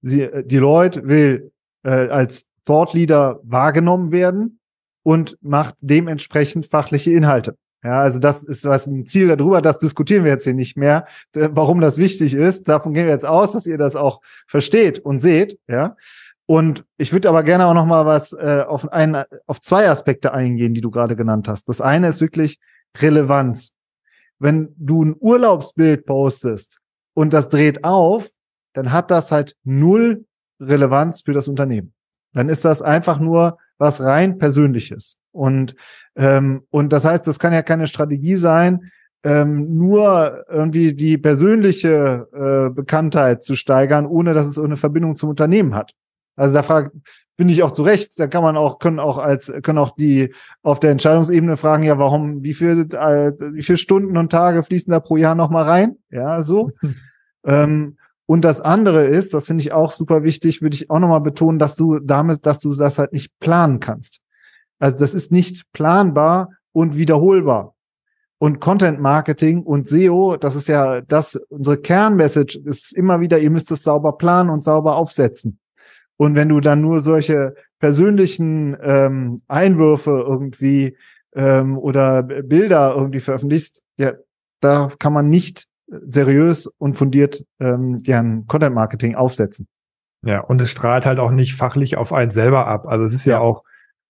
Sie, 0.01 0.23
äh, 0.23 0.43
Deloitte 0.43 1.07
will 1.07 1.51
äh, 1.83 1.89
als 1.89 2.45
Thought 2.65 2.93
Leader 2.93 3.39
wahrgenommen 3.43 4.11
werden 4.11 4.59
und 5.03 5.37
macht 5.41 5.75
dementsprechend 5.79 6.65
fachliche 6.65 7.11
Inhalte. 7.11 7.55
Ja, 7.83 8.01
also 8.01 8.19
das 8.19 8.43
ist 8.43 8.65
was 8.65 8.87
ein 8.87 9.05
Ziel 9.05 9.27
darüber, 9.27 9.61
das 9.61 9.79
diskutieren 9.79 10.25
wir 10.25 10.31
jetzt 10.31 10.43
hier 10.43 10.53
nicht 10.53 10.75
mehr, 10.75 11.05
warum 11.33 11.79
das 11.79 11.97
wichtig 11.97 12.33
ist. 12.33 12.67
Davon 12.67 12.93
gehen 12.93 13.05
wir 13.05 13.13
jetzt 13.13 13.25
aus, 13.25 13.53
dass 13.53 13.65
ihr 13.67 13.77
das 13.77 13.95
auch 13.95 14.21
versteht 14.47 14.99
und 14.99 15.19
seht, 15.19 15.57
ja. 15.67 15.95
Und 16.49 16.83
ich 16.97 17.13
würde 17.13 17.29
aber 17.29 17.43
gerne 17.43 17.67
auch 17.67 17.75
noch 17.75 17.85
mal 17.85 18.07
was 18.07 18.33
äh, 18.33 18.63
auf 18.67 18.91
ein, 18.91 19.23
auf 19.45 19.61
zwei 19.61 19.87
Aspekte 19.87 20.33
eingehen, 20.33 20.73
die 20.73 20.81
du 20.81 20.89
gerade 20.89 21.15
genannt 21.15 21.47
hast. 21.47 21.69
Das 21.69 21.79
eine 21.79 22.07
ist 22.07 22.21
wirklich 22.21 22.57
Relevanz. 22.97 23.73
Wenn 24.39 24.73
du 24.75 25.05
ein 25.05 25.15
Urlaubsbild 25.19 26.07
postest 26.07 26.79
und 27.13 27.33
das 27.33 27.49
dreht 27.49 27.83
auf, 27.83 28.31
dann 28.73 28.91
hat 28.91 29.11
das 29.11 29.31
halt 29.31 29.57
null 29.63 30.25
Relevanz 30.59 31.21
für 31.21 31.33
das 31.33 31.47
Unternehmen. 31.47 31.93
Dann 32.33 32.49
ist 32.49 32.65
das 32.65 32.81
einfach 32.81 33.19
nur 33.19 33.59
was 33.77 34.01
rein 34.01 34.39
Persönliches. 34.39 35.17
Und 35.31 35.75
ähm, 36.15 36.63
und 36.71 36.91
das 36.91 37.05
heißt, 37.05 37.27
das 37.27 37.37
kann 37.37 37.53
ja 37.53 37.61
keine 37.61 37.85
Strategie 37.85 38.37
sein, 38.37 38.91
ähm, 39.23 39.77
nur 39.77 40.45
irgendwie 40.49 40.95
die 40.95 41.19
persönliche 41.19 42.27
äh, 42.33 42.73
Bekanntheit 42.73 43.43
zu 43.43 43.55
steigern, 43.55 44.07
ohne 44.07 44.33
dass 44.33 44.47
es 44.47 44.57
eine 44.57 44.77
Verbindung 44.77 45.15
zum 45.15 45.29
Unternehmen 45.29 45.75
hat. 45.75 45.93
Also 46.39 46.53
da 46.53 46.63
fragt, 46.63 46.95
finde 47.37 47.53
ich 47.53 47.63
auch 47.63 47.71
zu 47.71 47.83
Recht, 47.83 48.17
da 48.19 48.27
kann 48.27 48.43
man 48.43 48.55
auch, 48.55 48.79
können 48.79 48.99
auch 48.99 49.17
als, 49.17 49.51
können 49.61 49.77
auch 49.77 49.95
die 49.95 50.33
auf 50.63 50.79
der 50.79 50.91
Entscheidungsebene 50.91 51.57
fragen, 51.57 51.83
ja, 51.83 51.97
warum, 51.99 52.43
wie 52.43 52.53
viel, 52.53 52.87
äh, 52.93 53.31
wie 53.53 53.61
viele 53.61 53.77
Stunden 53.77 54.17
und 54.17 54.31
Tage 54.31 54.63
fließen 54.63 54.91
da 54.91 54.99
pro 54.99 55.17
Jahr 55.17 55.35
nochmal 55.35 55.65
rein? 55.65 55.97
Ja, 56.09 56.41
so. 56.43 56.71
ähm, 57.45 57.97
und 58.25 58.45
das 58.45 58.61
andere 58.61 59.05
ist, 59.05 59.33
das 59.33 59.47
finde 59.47 59.63
ich 59.63 59.73
auch 59.73 59.91
super 59.91 60.23
wichtig, 60.23 60.61
würde 60.61 60.75
ich 60.75 60.89
auch 60.89 60.99
nochmal 60.99 61.21
betonen, 61.21 61.59
dass 61.59 61.75
du 61.75 61.99
damit, 61.99 62.45
dass 62.45 62.59
du 62.59 62.73
das 62.73 62.99
halt 62.99 63.11
nicht 63.11 63.37
planen 63.39 63.79
kannst. 63.79 64.21
Also 64.79 64.95
das 64.97 65.13
ist 65.13 65.31
nicht 65.31 65.65
planbar 65.73 66.51
und 66.71 66.95
wiederholbar. 66.95 67.75
Und 68.37 68.61
Content 68.61 69.01
Marketing 69.01 69.63
und 69.63 69.87
SEO, 69.87 70.37
das 70.37 70.55
ist 70.55 70.69
ja 70.69 71.01
das, 71.01 71.35
unsere 71.49 71.77
Kernmessage 71.77 72.59
ist 72.63 72.93
immer 72.93 73.19
wieder, 73.19 73.39
ihr 73.39 73.49
müsst 73.49 73.71
es 73.71 73.83
sauber 73.83 74.17
planen 74.17 74.49
und 74.49 74.63
sauber 74.63 74.95
aufsetzen. 74.95 75.59
Und 76.19 76.35
wenn 76.35 76.49
du 76.49 76.59
dann 76.59 76.81
nur 76.81 76.99
solche 76.99 77.55
persönlichen 77.79 78.75
ähm, 78.83 79.41
Einwürfe 79.47 80.25
irgendwie 80.27 80.97
ähm, 81.33 81.77
oder 81.77 82.23
Bilder 82.23 82.93
irgendwie 82.93 83.21
veröffentlichst, 83.21 83.81
ja, 83.97 84.13
da 84.59 84.89
kann 84.99 85.13
man 85.13 85.29
nicht 85.29 85.67
seriös 85.87 86.67
und 86.67 86.95
fundiert 86.95 87.45
ähm, 87.61 87.99
gern 87.99 88.45
Content 88.47 88.75
Marketing 88.75 89.15
aufsetzen. 89.15 89.65
Ja, 90.25 90.41
und 90.41 90.59
es 90.59 90.69
strahlt 90.69 91.05
halt 91.05 91.19
auch 91.19 91.31
nicht 91.31 91.55
fachlich 91.55 91.95
auf 91.95 92.11
einen 92.11 92.31
selber 92.31 92.67
ab. 92.67 92.85
Also 92.85 93.05
es 93.05 93.13
ist 93.13 93.25
ja, 93.25 93.35
ja 93.35 93.39
auch, 93.39 93.63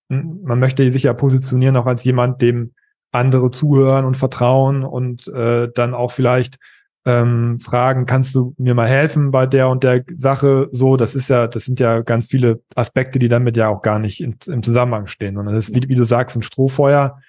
man 0.07 0.57
möchte 0.57 0.91
sich 0.91 1.03
ja 1.03 1.13
positionieren 1.13 1.77
auch 1.77 1.85
als 1.85 2.03
jemand, 2.03 2.41
dem 2.41 2.73
andere 3.11 3.51
zuhören 3.51 4.05
und 4.05 4.17
vertrauen 4.17 4.83
und 4.83 5.27
äh, 5.27 5.69
dann 5.75 5.93
auch 5.93 6.11
vielleicht 6.11 6.57
ähm, 7.05 7.59
fragen, 7.59 8.05
kannst 8.05 8.35
du 8.35 8.53
mir 8.57 8.75
mal 8.75 8.87
helfen 8.87 9.31
bei 9.31 9.45
der 9.45 9.69
und 9.69 9.83
der 9.83 10.03
Sache? 10.15 10.67
So, 10.71 10.97
das 10.97 11.15
ist 11.15 11.29
ja, 11.29 11.47
das 11.47 11.65
sind 11.65 11.79
ja 11.79 12.01
ganz 12.01 12.27
viele 12.27 12.61
Aspekte, 12.75 13.19
die 13.19 13.29
damit 13.29 13.57
ja 13.57 13.69
auch 13.69 13.81
gar 13.81 13.99
nicht 13.99 14.21
in, 14.21 14.35
im 14.47 14.63
Zusammenhang 14.63 15.07
stehen, 15.07 15.35
sondern 15.35 15.55
das 15.55 15.69
ist, 15.69 15.75
wie, 15.75 15.87
wie 15.89 15.95
du 15.95 16.03
sagst, 16.03 16.35
ein 16.35 16.43
Strohfeuer, 16.43 17.19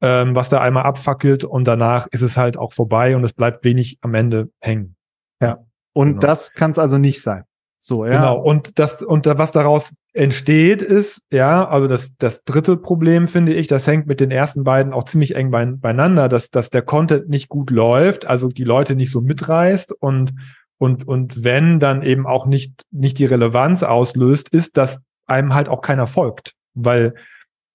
ähm, 0.00 0.34
was 0.34 0.48
da 0.48 0.60
einmal 0.60 0.84
abfackelt 0.84 1.44
und 1.44 1.64
danach 1.64 2.06
ist 2.08 2.22
es 2.22 2.36
halt 2.36 2.56
auch 2.56 2.72
vorbei 2.72 3.16
und 3.16 3.24
es 3.24 3.32
bleibt 3.32 3.64
wenig 3.64 3.98
am 4.00 4.14
Ende 4.14 4.50
hängen. 4.60 4.96
Ja. 5.40 5.64
Und 5.92 6.08
genau. 6.08 6.20
das 6.20 6.52
kann 6.52 6.72
es 6.72 6.78
also 6.78 6.98
nicht 6.98 7.22
sein. 7.22 7.44
So, 7.78 8.04
ja. 8.04 8.16
Genau. 8.16 8.40
Und 8.40 8.78
das, 8.78 9.02
und 9.02 9.26
was 9.26 9.52
daraus 9.52 9.92
entsteht, 10.14 10.80
ist, 10.80 11.22
ja, 11.32 11.68
also 11.68 11.88
das, 11.88 12.16
das 12.18 12.44
dritte 12.44 12.76
Problem 12.76 13.26
finde 13.26 13.52
ich, 13.52 13.66
das 13.66 13.86
hängt 13.86 14.06
mit 14.06 14.20
den 14.20 14.30
ersten 14.30 14.62
beiden 14.62 14.92
auch 14.92 15.04
ziemlich 15.04 15.34
eng 15.34 15.50
beieinander, 15.50 16.28
dass, 16.28 16.50
dass 16.50 16.70
der 16.70 16.82
Content 16.82 17.28
nicht 17.28 17.48
gut 17.48 17.70
läuft, 17.70 18.24
also 18.24 18.48
die 18.48 18.64
Leute 18.64 18.94
nicht 18.94 19.10
so 19.10 19.20
mitreißt 19.20 19.92
und, 19.92 20.32
und, 20.78 21.06
und 21.06 21.42
wenn 21.42 21.80
dann 21.80 22.02
eben 22.02 22.26
auch 22.26 22.46
nicht, 22.46 22.82
nicht 22.92 23.18
die 23.18 23.24
Relevanz 23.24 23.82
auslöst, 23.82 24.48
ist, 24.50 24.76
dass 24.76 25.00
einem 25.26 25.52
halt 25.52 25.68
auch 25.68 25.80
keiner 25.80 26.06
folgt, 26.06 26.52
weil 26.74 27.14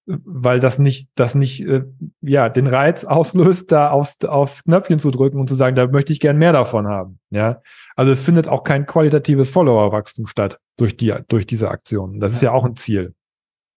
weil 0.09 0.59
das 0.59 0.79
nicht, 0.79 1.09
das 1.15 1.35
nicht, 1.35 1.61
äh, 1.65 1.83
ja, 2.21 2.49
den 2.49 2.65
Reiz 2.65 3.05
auslöst, 3.05 3.71
da 3.71 3.91
aufs, 3.91 4.23
aufs 4.25 4.63
Knöpfchen 4.63 4.97
zu 4.97 5.11
drücken 5.11 5.39
und 5.39 5.47
zu 5.47 5.55
sagen, 5.55 5.75
da 5.75 5.87
möchte 5.87 6.11
ich 6.11 6.19
gern 6.19 6.37
mehr 6.37 6.51
davon 6.51 6.87
haben. 6.87 7.19
Ja, 7.29 7.61
also 7.95 8.11
es 8.11 8.21
findet 8.21 8.47
auch 8.47 8.63
kein 8.63 8.87
qualitatives 8.87 9.51
Followerwachstum 9.51 10.25
statt 10.25 10.59
durch 10.77 10.97
die, 10.97 11.13
durch 11.27 11.45
diese 11.45 11.69
Aktion. 11.69 12.19
Das 12.19 12.33
ist 12.33 12.41
ja 12.41 12.51
auch 12.51 12.65
ein 12.65 12.75
Ziel. 12.75 13.13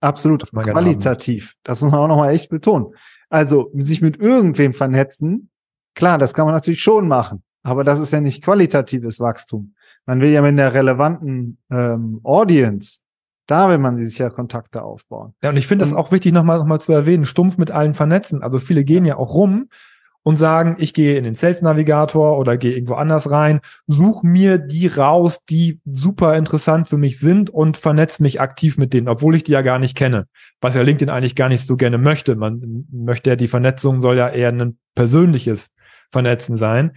Absolut. 0.00 0.50
Qualitativ. 0.50 1.54
Das 1.62 1.80
muss 1.80 1.92
man 1.92 2.00
auch 2.00 2.08
nochmal 2.08 2.32
echt 2.32 2.48
betonen. 2.48 2.94
Also, 3.28 3.70
sich 3.74 4.02
mit 4.02 4.18
irgendwem 4.18 4.72
vernetzen, 4.72 5.50
klar, 5.94 6.18
das 6.18 6.34
kann 6.34 6.46
man 6.46 6.54
natürlich 6.54 6.82
schon 6.82 7.08
machen. 7.08 7.42
Aber 7.62 7.84
das 7.84 8.00
ist 8.00 8.12
ja 8.12 8.20
nicht 8.20 8.42
qualitatives 8.42 9.20
Wachstum. 9.20 9.74
Man 10.06 10.20
will 10.20 10.30
ja 10.30 10.42
mit 10.42 10.58
der 10.58 10.74
relevanten 10.74 11.58
ähm, 11.70 12.20
Audience 12.24 13.01
da 13.52 13.68
will 13.68 13.76
man 13.76 13.99
sich 13.99 14.16
ja 14.16 14.30
Kontakte 14.30 14.82
aufbauen. 14.82 15.35
Ja, 15.42 15.50
und 15.50 15.59
ich 15.59 15.66
finde 15.66 15.85
das 15.85 15.92
auch 15.92 16.11
wichtig, 16.11 16.32
nochmal 16.32 16.56
noch 16.56 16.64
mal 16.64 16.80
zu 16.80 16.90
erwähnen, 16.90 17.26
stumpf 17.26 17.59
mit 17.59 17.71
allen 17.71 17.92
vernetzen. 17.92 18.42
Also 18.42 18.59
viele 18.59 18.82
gehen 18.82 19.04
ja 19.04 19.18
auch 19.18 19.35
rum 19.35 19.68
und 20.23 20.37
sagen, 20.37 20.76
ich 20.78 20.94
gehe 20.94 21.18
in 21.18 21.25
den 21.25 21.35
Sales 21.35 21.61
Navigator 21.61 22.38
oder 22.38 22.56
gehe 22.56 22.73
irgendwo 22.73 22.94
anders 22.94 23.30
rein, 23.30 23.61
such 23.87 24.23
mir 24.23 24.56
die 24.56 24.87
raus, 24.87 25.44
die 25.50 25.80
super 25.85 26.35
interessant 26.35 26.88
für 26.88 26.97
mich 26.97 27.18
sind 27.18 27.50
und 27.50 27.76
vernetz 27.76 28.21
mich 28.21 28.40
aktiv 28.40 28.78
mit 28.78 28.94
denen, 28.94 29.09
obwohl 29.09 29.35
ich 29.37 29.44
die 29.44 29.52
ja 29.52 29.61
gar 29.61 29.78
nicht 29.78 29.99
kenne. 29.99 30.28
Was 30.62 30.75
ja 30.75 30.80
LinkedIn 30.80 31.12
eigentlich 31.12 31.37
gar 31.37 31.50
nicht 31.50 31.66
so 31.66 31.76
gerne 31.76 31.99
möchte. 31.99 32.35
Man 32.37 32.87
möchte 32.90 33.28
ja, 33.28 33.37
die 33.37 33.49
Vernetzung 33.49 34.00
soll 34.00 34.16
ja 34.16 34.30
eher 34.30 34.49
ein 34.49 34.78
persönliches 34.94 35.68
Vernetzen 36.11 36.56
sein. 36.56 36.92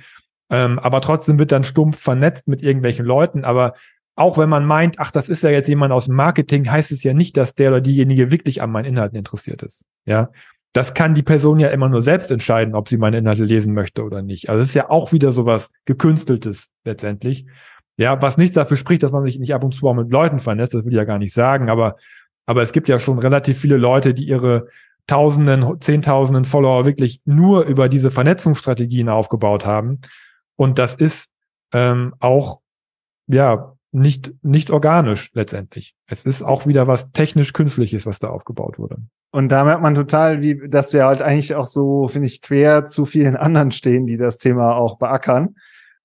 Ähm, 0.50 0.80
aber 0.80 1.02
trotzdem 1.02 1.38
wird 1.38 1.52
dann 1.52 1.66
stumpf 1.66 2.00
vernetzt 2.00 2.48
mit 2.48 2.62
irgendwelchen 2.62 3.06
Leuten. 3.06 3.44
Aber 3.44 3.74
auch 4.16 4.38
wenn 4.38 4.50
man 4.50 4.66
meint, 4.66 5.00
ach, 5.00 5.12
das 5.12 5.30
ist 5.30 5.44
ja 5.44 5.50
jetzt 5.50 5.68
jemand 5.68 5.92
aus 5.92 6.06
dem 6.06 6.16
Marketing, 6.16 6.70
heißt 6.70 6.92
es 6.92 7.04
ja 7.04 7.14
nicht, 7.14 7.36
dass 7.38 7.54
der 7.54 7.70
oder 7.72 7.82
diejenige 7.82 8.32
wirklich 8.32 8.62
an 8.62 8.72
meinen 8.72 8.86
Inhalten 8.86 9.18
interessiert 9.18 9.62
ist. 9.62 9.86
Ja. 10.06 10.30
Das 10.72 10.94
kann 10.94 11.16
die 11.16 11.24
Person 11.24 11.60
ja 11.60 11.70
immer 11.70 11.88
nur 11.88 12.02
selbst 12.02 12.32
entscheiden, 12.32 12.76
ob 12.76 12.90
sie 12.90 12.98
meine 12.98 13.18
Inhalte 13.18 13.46
lesen 13.46 13.74
möchte 13.74 14.04
oder 14.04 14.22
nicht. 14.22 14.50
Also 14.50 14.62
es 14.62 14.70
ist 14.70 14.74
ja 14.74 14.90
auch 14.90 15.14
wieder 15.14 15.32
sowas 15.32 15.72
gekünsteltes 15.86 16.68
letztendlich. 16.84 17.46
Ja, 17.98 18.22
was 18.22 18.38
nichts 18.38 18.56
dafür 18.56 18.76
spricht, 18.76 19.04
dass 19.04 19.14
man 19.14 19.24
sich 19.24 19.40
nicht 19.40 19.54
ab 19.54 19.64
und 19.64 19.74
zu 19.74 19.88
auch 19.88 19.94
mit 19.94 20.12
Leuten 20.12 20.40
vernetzt, 20.40 20.74
das 20.74 20.84
will 20.84 20.92
ich 20.92 20.98
ja 20.98 21.06
gar 21.06 21.18
nicht 21.18 21.34
sagen, 21.34 21.70
aber, 21.70 21.96
aber 22.46 22.62
es 22.62 22.74
gibt 22.74 22.90
ja 22.90 23.00
schon 23.00 23.20
relativ 23.20 23.58
viele 23.58 23.78
Leute, 23.78 24.14
die 24.14 24.26
ihre 24.26 24.68
Tausenden, 25.08 25.80
Zehntausenden 25.80 26.46
Follower 26.46 26.86
wirklich 26.86 27.22
nur 27.26 27.64
über 27.66 27.88
diese 27.88 28.12
Vernetzungsstrategien 28.12 29.08
aufgebaut 29.08 29.66
haben. 29.66 30.02
Und 30.58 30.80
das 30.80 30.96
ist 30.96 31.30
ähm, 31.72 32.16
auch, 32.20 32.60
ja, 33.28 33.75
nicht, 33.96 34.34
nicht 34.44 34.72
organisch 34.72 35.32
letztendlich. 35.34 35.96
Es 36.06 36.26
ist 36.26 36.42
auch 36.42 36.68
wieder 36.68 36.86
was 36.88 37.12
technisch 37.12 37.54
künstliches, 37.54 38.06
was 38.06 38.20
da 38.20 38.30
aufgebaut 38.30 38.78
wurde. 38.78 38.98
Und 39.32 39.50
da 39.50 39.64
merkt 39.64 39.82
man 39.82 39.96
total, 39.96 40.42
wie, 40.42 40.68
dass 40.68 40.92
wir 40.92 41.06
halt 41.06 41.22
eigentlich 41.22 41.56
auch 41.56 41.68
so, 41.68 42.08
finde 42.10 42.28
ich, 42.28 42.42
quer 42.42 42.86
zu 42.86 43.06
vielen 43.06 43.36
anderen 43.38 43.72
stehen, 43.72 44.06
die 44.06 44.18
das 44.18 44.38
Thema 44.38 44.76
auch 44.76 44.98
beackern. 44.98 45.56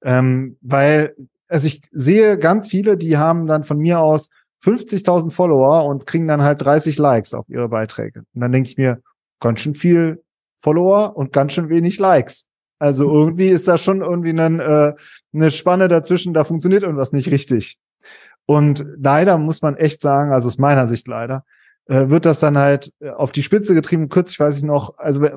Ähm, 0.02 0.56
weil, 0.60 1.16
also 1.48 1.66
ich 1.66 1.82
sehe 1.90 2.38
ganz 2.38 2.68
viele, 2.68 2.96
die 2.96 3.18
haben 3.18 3.46
dann 3.46 3.64
von 3.64 3.78
mir 3.78 3.98
aus 3.98 4.30
50.000 4.64 5.30
Follower 5.30 5.84
und 5.86 6.06
kriegen 6.06 6.28
dann 6.28 6.42
halt 6.42 6.62
30 6.62 6.96
Likes 6.96 7.34
auf 7.34 7.48
ihre 7.48 7.68
Beiträge. 7.68 8.20
Und 8.34 8.40
dann 8.40 8.52
denke 8.52 8.68
ich 8.68 8.76
mir, 8.76 9.00
ganz 9.40 9.60
schön 9.60 9.74
viel 9.74 10.22
Follower 10.58 11.16
und 11.16 11.32
ganz 11.32 11.54
schön 11.54 11.68
wenig 11.68 11.98
Likes. 11.98 12.46
Also 12.80 13.12
irgendwie 13.12 13.48
ist 13.48 13.68
da 13.68 13.78
schon 13.78 14.00
irgendwie 14.00 14.30
ein, 14.30 14.58
äh, 14.58 14.94
eine 15.34 15.50
Spanne 15.50 15.86
dazwischen, 15.86 16.32
da 16.32 16.44
funktioniert 16.44 16.82
irgendwas 16.82 17.12
nicht 17.12 17.30
richtig. 17.30 17.78
Und 18.46 18.84
leider 18.96 19.38
muss 19.38 19.62
man 19.62 19.76
echt 19.76 20.00
sagen, 20.00 20.32
also 20.32 20.48
aus 20.48 20.58
meiner 20.58 20.86
Sicht 20.86 21.06
leider, 21.06 21.44
äh, 21.86 22.08
wird 22.08 22.24
das 22.24 22.40
dann 22.40 22.56
halt 22.56 22.92
äh, 23.00 23.10
auf 23.10 23.32
die 23.32 23.42
Spitze 23.42 23.74
getrieben. 23.74 24.08
Kürzlich 24.08 24.40
weiß 24.40 24.56
ich 24.56 24.62
noch, 24.62 24.96
also 24.98 25.28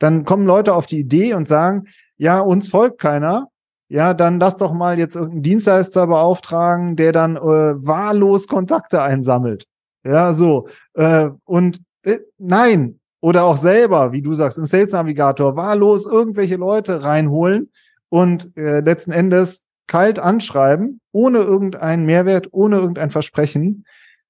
dann 0.00 0.24
kommen 0.24 0.44
Leute 0.44 0.74
auf 0.74 0.86
die 0.86 0.98
Idee 0.98 1.34
und 1.34 1.46
sagen, 1.46 1.84
ja, 2.16 2.40
uns 2.40 2.68
folgt 2.68 2.98
keiner. 2.98 3.46
Ja, 3.88 4.12
dann 4.12 4.40
lass 4.40 4.56
doch 4.56 4.74
mal 4.74 4.98
jetzt 4.98 5.14
irgendeinen 5.14 5.42
Dienstleister 5.44 6.08
beauftragen, 6.08 6.96
der 6.96 7.12
dann 7.12 7.36
äh, 7.36 7.40
wahllos 7.40 8.48
Kontakte 8.48 9.02
einsammelt. 9.02 9.66
Ja, 10.04 10.32
so. 10.32 10.68
Äh, 10.94 11.30
und 11.44 11.80
äh, 12.02 12.18
nein, 12.38 12.97
oder 13.20 13.44
auch 13.44 13.58
selber, 13.58 14.12
wie 14.12 14.22
du 14.22 14.32
sagst, 14.32 14.58
im 14.58 14.66
Sales 14.66 14.92
Navigator 14.92 15.56
wahllos 15.56 16.06
irgendwelche 16.06 16.56
Leute 16.56 17.02
reinholen 17.02 17.70
und 18.08 18.56
äh, 18.56 18.80
letzten 18.80 19.12
Endes 19.12 19.62
kalt 19.86 20.18
anschreiben, 20.18 21.00
ohne 21.12 21.38
irgendeinen 21.38 22.04
Mehrwert, 22.04 22.48
ohne 22.52 22.76
irgendein 22.76 23.10
Versprechen. 23.10 23.84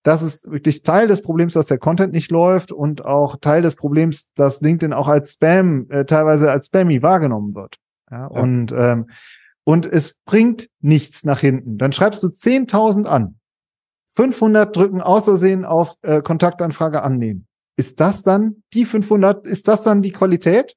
Das 0.04 0.22
ist 0.22 0.50
wirklich 0.50 0.82
Teil 0.84 1.08
des 1.08 1.20
Problems, 1.20 1.52
dass 1.52 1.66
der 1.66 1.78
Content 1.78 2.12
nicht 2.12 2.30
läuft 2.30 2.72
und 2.72 3.04
auch 3.04 3.36
Teil 3.40 3.60
des 3.60 3.76
Problems, 3.76 4.28
dass 4.36 4.60
LinkedIn 4.60 4.92
auch 4.92 5.08
als 5.08 5.34
Spam, 5.34 5.86
äh, 5.90 6.04
teilweise 6.04 6.50
als 6.50 6.66
Spammy 6.66 7.02
wahrgenommen 7.02 7.54
wird. 7.54 7.76
Ja, 8.10 8.20
ja. 8.20 8.26
Und, 8.26 8.72
ähm, 8.72 9.10
und 9.64 9.84
es 9.84 10.14
bringt 10.24 10.68
nichts 10.80 11.24
nach 11.24 11.40
hinten. 11.40 11.76
Dann 11.76 11.92
schreibst 11.92 12.22
du 12.22 12.28
10.000 12.28 13.06
an. 13.06 13.34
500 14.14 14.74
drücken 14.74 15.02
außersehen 15.02 15.64
auf 15.64 15.94
äh, 16.02 16.22
Kontaktanfrage 16.22 17.02
annehmen. 17.02 17.47
Ist 17.78 18.00
das 18.00 18.24
dann 18.24 18.64
die 18.74 18.84
500? 18.84 19.46
Ist 19.46 19.68
das 19.68 19.82
dann 19.82 20.02
die 20.02 20.10
Qualität? 20.10 20.74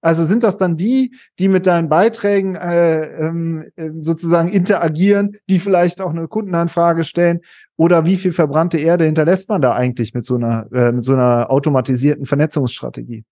Also 0.00 0.24
sind 0.24 0.44
das 0.44 0.56
dann 0.56 0.76
die, 0.76 1.16
die 1.40 1.48
mit 1.48 1.66
deinen 1.66 1.88
Beiträgen 1.88 2.54
äh, 2.54 3.26
ähm, 3.26 3.66
ähm, 3.76 4.04
sozusagen 4.04 4.48
interagieren, 4.48 5.36
die 5.48 5.58
vielleicht 5.58 6.00
auch 6.00 6.10
eine 6.10 6.28
Kundenanfrage 6.28 7.02
stellen? 7.02 7.40
Oder 7.76 8.06
wie 8.06 8.16
viel 8.16 8.32
verbrannte 8.32 8.78
Erde 8.78 9.04
hinterlässt 9.04 9.48
man 9.48 9.60
da 9.60 9.72
eigentlich 9.74 10.14
mit 10.14 10.24
so 10.24 10.36
einer 10.36 10.68
äh, 10.72 10.92
mit 10.92 11.02
so 11.02 11.14
einer 11.14 11.50
automatisierten 11.50 12.24
Vernetzungsstrategie? 12.24 13.24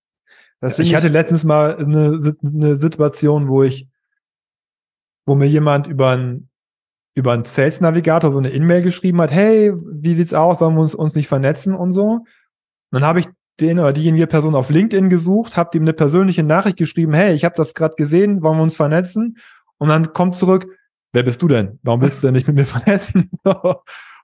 ich, 0.61 0.79
ich 0.81 0.95
hatte 0.97 1.07
letztens 1.07 1.45
mal 1.45 1.77
eine, 1.77 2.19
eine 2.43 2.77
Situation, 2.77 3.47
wo 3.47 3.63
ich, 3.63 3.87
wo 5.27 5.37
mir 5.37 5.47
jemand 5.47 5.87
über 5.87 6.11
ein 6.11 6.49
über 7.15 7.33
einen 7.33 7.45
Sales 7.45 7.81
Navigator 7.81 8.33
so 8.33 8.39
eine 8.39 8.53
E-Mail 8.53 8.83
geschrieben 8.83 9.23
hat, 9.23 9.31
hey, 9.31 9.73
wie 9.75 10.15
sieht's 10.15 10.35
aus, 10.35 10.61
wollen 10.61 10.75
wir 10.75 10.83
uns, 10.83 10.95
uns 10.95 11.15
nicht 11.15 11.29
vernetzen 11.29 11.75
und 11.75 11.93
so? 11.93 12.25
Dann 12.97 13.05
habe 13.05 13.21
ich 13.21 13.27
den 13.61 13.79
oder 13.79 13.93
diejenige 13.93 14.27
Person 14.27 14.55
auf 14.55 14.71
LinkedIn 14.71 15.09
gesucht, 15.09 15.57
habt 15.57 15.75
ihm 15.75 15.83
eine 15.83 15.93
persönliche 15.93 16.43
Nachricht 16.43 16.77
geschrieben, 16.77 17.15
hey, 17.15 17.35
ich 17.35 17.45
habe 17.45 17.55
das 17.57 17.75
gerade 17.75 17.95
gesehen, 17.97 18.43
wollen 18.43 18.59
wir 18.59 18.63
uns 18.63 18.77
vernetzen? 18.77 19.39
Und 19.79 19.89
dann 19.89 20.13
kommt 20.13 20.35
zurück, 20.35 20.67
wer 21.13 21.23
bist 21.23 21.41
du 21.41 21.49
denn? 21.49 21.79
Warum 21.83 22.01
willst 22.03 22.23
du 22.23 22.29
denn 22.29 22.35
nicht 22.35 22.47
mit 22.47 22.57
mir 22.57 22.65
vernetzen? 22.67 23.31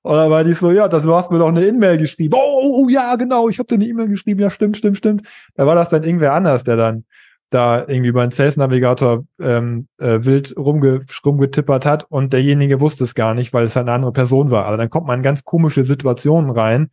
Oder 0.05 0.31
war 0.31 0.43
die 0.45 0.52
so, 0.52 0.73
ja, 0.73 0.88
das, 0.88 1.07
hast 1.07 1.31
mir 1.31 1.38
doch 1.38 1.49
eine 1.49 1.67
E-Mail 1.67 1.97
geschrieben. 1.97 2.35
Oh, 2.35 2.61
oh, 2.62 2.83
oh, 2.83 2.88
ja, 2.88 3.14
genau, 3.14 3.49
ich 3.49 3.59
habe 3.59 3.69
dir 3.69 3.76
eine 3.76 3.87
E-Mail 3.87 4.09
geschrieben. 4.09 4.41
Ja, 4.41 4.50
stimmt, 4.50 4.76
stimmt, 4.76 4.99
stimmt. 4.99 5.26
Da 5.55 5.64
war 5.64 5.76
das 5.76 5.91
dann 5.91 6.02
irgendwer 6.02 6.33
anders, 6.33 6.64
der 6.64 6.76
dann 6.76 7.05
da 7.50 7.87
irgendwie 7.87 8.19
einen 8.19 8.31
Sales 8.31 8.57
Navigator 8.57 9.25
ähm, 9.41 9.87
äh, 9.99 10.21
wild 10.23 10.57
rumge 10.57 11.05
rumgetippert 11.25 11.87
hat 11.87 12.07
und 12.09 12.33
derjenige 12.33 12.81
wusste 12.81 13.05
es 13.05 13.14
gar 13.14 13.35
nicht, 13.35 13.52
weil 13.52 13.64
es 13.64 13.76
eine 13.76 13.93
andere 13.93 14.12
Person 14.12 14.50
war. 14.50 14.67
Also 14.67 14.79
dann 14.79 14.91
kommt 14.91 15.07
man 15.07 15.21
in 15.21 15.23
ganz 15.23 15.45
komische 15.45 15.85
Situationen 15.85 16.50
rein, 16.50 16.91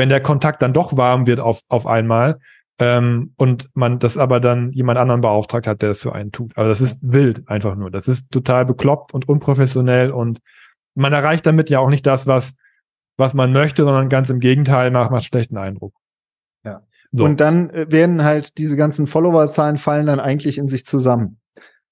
wenn 0.00 0.08
der 0.08 0.22
Kontakt 0.22 0.62
dann 0.62 0.72
doch 0.72 0.96
warm 0.96 1.26
wird 1.26 1.40
auf, 1.40 1.60
auf 1.68 1.86
einmal 1.86 2.38
ähm, 2.78 3.34
und 3.36 3.68
man 3.74 3.98
das 3.98 4.16
aber 4.16 4.40
dann 4.40 4.72
jemand 4.72 4.98
anderen 4.98 5.20
beauftragt 5.20 5.66
hat, 5.66 5.82
der 5.82 5.90
das 5.90 6.00
für 6.00 6.14
einen 6.14 6.32
tut. 6.32 6.56
Also 6.56 6.70
das 6.70 6.80
ist 6.80 7.00
wild 7.02 7.46
einfach 7.48 7.76
nur. 7.76 7.90
Das 7.90 8.08
ist 8.08 8.30
total 8.30 8.64
bekloppt 8.64 9.12
und 9.12 9.28
unprofessionell 9.28 10.10
und 10.10 10.40
man 10.94 11.12
erreicht 11.12 11.44
damit 11.44 11.68
ja 11.68 11.80
auch 11.80 11.90
nicht 11.90 12.06
das, 12.06 12.26
was, 12.26 12.54
was 13.18 13.34
man 13.34 13.52
möchte, 13.52 13.82
sondern 13.82 14.08
ganz 14.08 14.30
im 14.30 14.40
Gegenteil 14.40 14.90
macht 14.90 15.10
man 15.10 15.20
schlechten 15.20 15.58
Eindruck. 15.58 15.92
Ja. 16.64 16.80
So. 17.12 17.24
Und 17.24 17.38
dann 17.38 17.68
äh, 17.68 17.92
werden 17.92 18.24
halt 18.24 18.56
diese 18.56 18.78
ganzen 18.78 19.06
Followerzahlen 19.06 19.76
fallen 19.76 20.06
dann 20.06 20.18
eigentlich 20.18 20.56
in 20.56 20.68
sich 20.68 20.86
zusammen. 20.86 21.40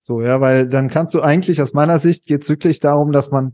So, 0.00 0.22
ja, 0.22 0.40
weil 0.40 0.66
dann 0.66 0.88
kannst 0.88 1.12
du 1.12 1.20
eigentlich 1.20 1.60
aus 1.60 1.74
meiner 1.74 1.98
Sicht 1.98 2.24
geht 2.24 2.40
es 2.40 2.48
wirklich 2.48 2.80
darum, 2.80 3.12
dass 3.12 3.30
man 3.30 3.52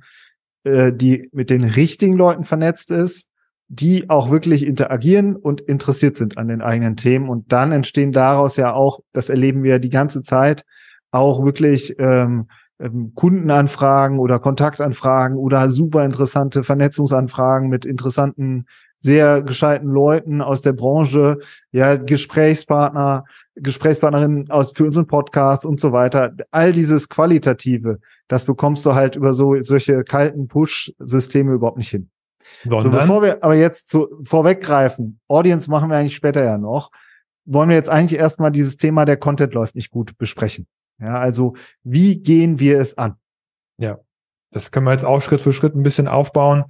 äh, 0.62 0.92
die 0.92 1.28
mit 1.32 1.50
den 1.50 1.64
richtigen 1.64 2.16
Leuten 2.16 2.44
vernetzt 2.44 2.92
ist, 2.92 3.28
die 3.68 4.10
auch 4.10 4.30
wirklich 4.30 4.64
interagieren 4.64 5.36
und 5.36 5.60
interessiert 5.60 6.16
sind 6.16 6.38
an 6.38 6.48
den 6.48 6.62
eigenen 6.62 6.96
Themen. 6.96 7.28
Und 7.28 7.52
dann 7.52 7.72
entstehen 7.72 8.12
daraus 8.12 8.56
ja 8.56 8.74
auch, 8.74 9.00
das 9.12 9.30
erleben 9.30 9.62
wir 9.62 9.78
die 9.78 9.90
ganze 9.90 10.22
Zeit, 10.22 10.64
auch 11.10 11.44
wirklich 11.44 11.94
ähm, 11.98 12.48
ähm 12.78 13.12
Kundenanfragen 13.14 14.18
oder 14.18 14.38
Kontaktanfragen 14.38 15.36
oder 15.36 15.70
super 15.70 16.04
interessante 16.04 16.64
Vernetzungsanfragen 16.64 17.68
mit 17.68 17.86
interessanten 17.86 18.66
sehr 19.04 19.42
gescheiten 19.42 19.90
Leuten 19.90 20.40
aus 20.40 20.62
der 20.62 20.72
Branche, 20.72 21.38
ja, 21.72 21.96
Gesprächspartner, 21.96 23.24
Gesprächspartnerinnen 23.54 24.50
aus 24.50 24.72
für 24.72 24.84
unseren 24.84 25.06
Podcast 25.06 25.66
und 25.66 25.78
so 25.78 25.92
weiter. 25.92 26.32
All 26.50 26.72
dieses 26.72 27.10
Qualitative, 27.10 27.98
das 28.28 28.46
bekommst 28.46 28.86
du 28.86 28.94
halt 28.94 29.14
über 29.16 29.34
so 29.34 29.60
solche 29.60 30.04
kalten 30.04 30.48
Push-Systeme 30.48 31.52
überhaupt 31.52 31.76
nicht 31.76 31.90
hin. 31.90 32.08
So, 32.64 32.78
bevor 32.90 33.22
wir 33.22 33.42
aber 33.42 33.54
jetzt 33.54 33.90
zu, 33.90 34.08
vorweggreifen, 34.22 35.20
Audience 35.28 35.70
machen 35.70 35.90
wir 35.90 35.96
eigentlich 35.96 36.16
später 36.16 36.44
ja 36.44 36.58
noch, 36.58 36.90
wollen 37.44 37.68
wir 37.68 37.76
jetzt 37.76 37.90
eigentlich 37.90 38.18
erstmal 38.18 38.52
dieses 38.52 38.76
Thema, 38.76 39.04
der 39.04 39.16
Content 39.16 39.54
läuft 39.54 39.74
nicht 39.74 39.90
gut, 39.90 40.16
besprechen. 40.18 40.66
Ja, 41.00 41.18
also 41.18 41.54
wie 41.82 42.20
gehen 42.20 42.60
wir 42.60 42.78
es 42.80 42.96
an? 42.96 43.16
Ja, 43.78 43.98
das 44.50 44.70
können 44.70 44.86
wir 44.86 44.92
jetzt 44.92 45.04
auch 45.04 45.20
Schritt 45.20 45.40
für 45.40 45.52
Schritt 45.52 45.74
ein 45.74 45.82
bisschen 45.82 46.08
aufbauen 46.08 46.64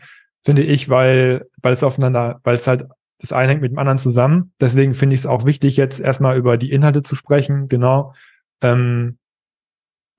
finde 0.44 0.62
ich, 0.62 0.88
weil, 0.88 1.46
weil 1.62 1.72
es 1.72 1.82
aufeinander, 1.82 2.40
weil 2.44 2.54
es 2.54 2.66
halt 2.66 2.86
das 3.18 3.32
eine 3.32 3.52
hängt 3.52 3.62
mit 3.62 3.72
dem 3.72 3.78
anderen 3.78 3.98
zusammen. 3.98 4.52
Deswegen 4.60 4.92
finde 4.92 5.14
ich 5.14 5.20
es 5.20 5.26
auch 5.26 5.46
wichtig, 5.46 5.76
jetzt 5.76 6.00
erstmal 6.00 6.36
über 6.36 6.58
die 6.58 6.70
Inhalte 6.70 7.02
zu 7.02 7.16
sprechen, 7.16 7.68
genau. 7.68 8.12
Ähm, 8.60 9.18